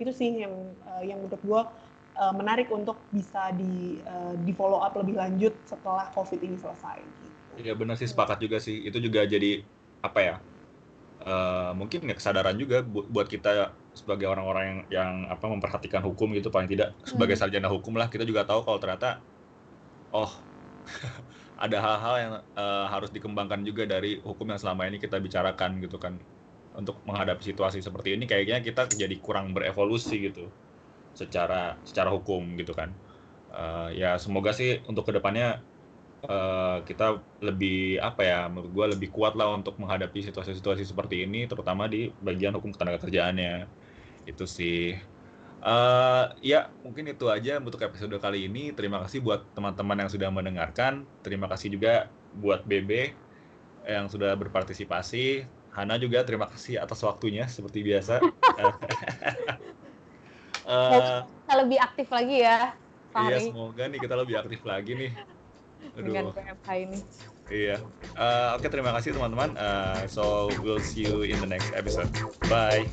[0.02, 0.54] Itu sih yang
[0.90, 1.62] uh, yang menurut gue
[2.18, 6.98] uh, menarik untuk bisa di uh, di follow up lebih lanjut setelah COVID ini selesai.
[6.98, 7.26] Gitu.
[7.70, 8.90] Iya benar sih sepakat juga sih.
[8.90, 9.62] Itu juga jadi
[10.02, 10.36] apa ya?
[11.18, 16.54] Uh, mungkin nggak kesadaran juga buat kita sebagai orang-orang yang, yang apa memperhatikan hukum gitu
[16.54, 17.42] paling tidak sebagai hmm.
[17.42, 19.18] sarjana hukum lah kita juga tahu kalau ternyata
[20.12, 20.32] oh
[21.66, 25.98] ada hal-hal yang uh, harus dikembangkan juga dari hukum yang selama ini kita bicarakan gitu
[26.00, 26.16] kan.
[26.78, 30.54] Untuk menghadapi situasi seperti ini kayaknya kita jadi kurang berevolusi gitu.
[31.18, 32.90] Secara secara hukum gitu kan.
[33.50, 35.66] Uh, ya semoga sih untuk ke depannya
[36.28, 41.48] uh, kita lebih apa ya menurut gue lebih kuat lah untuk menghadapi situasi-situasi seperti ini
[41.50, 43.50] terutama di bagian hukum ketenaga kerjaannya.
[44.30, 44.94] Itu sih
[45.68, 50.32] uh, ya mungkin itu aja untuk episode kali ini terima kasih buat teman-teman yang sudah
[50.32, 52.08] mendengarkan terima kasih juga
[52.40, 53.12] buat BB
[53.88, 55.44] yang sudah berpartisipasi
[55.78, 58.18] Hana juga terima kasih atas waktunya seperti biasa.
[60.66, 62.74] uh, kita lebih aktif lagi ya.
[63.14, 65.12] Iya, semoga nih kita lebih aktif lagi nih.
[65.94, 66.06] Aduh.
[66.10, 67.00] Dengan PMK ini.
[67.48, 67.78] Iya.
[68.18, 69.54] Uh, Oke, okay, terima kasih teman-teman.
[69.54, 72.10] Uh, so we'll see you in the next episode.
[72.50, 72.90] Bye.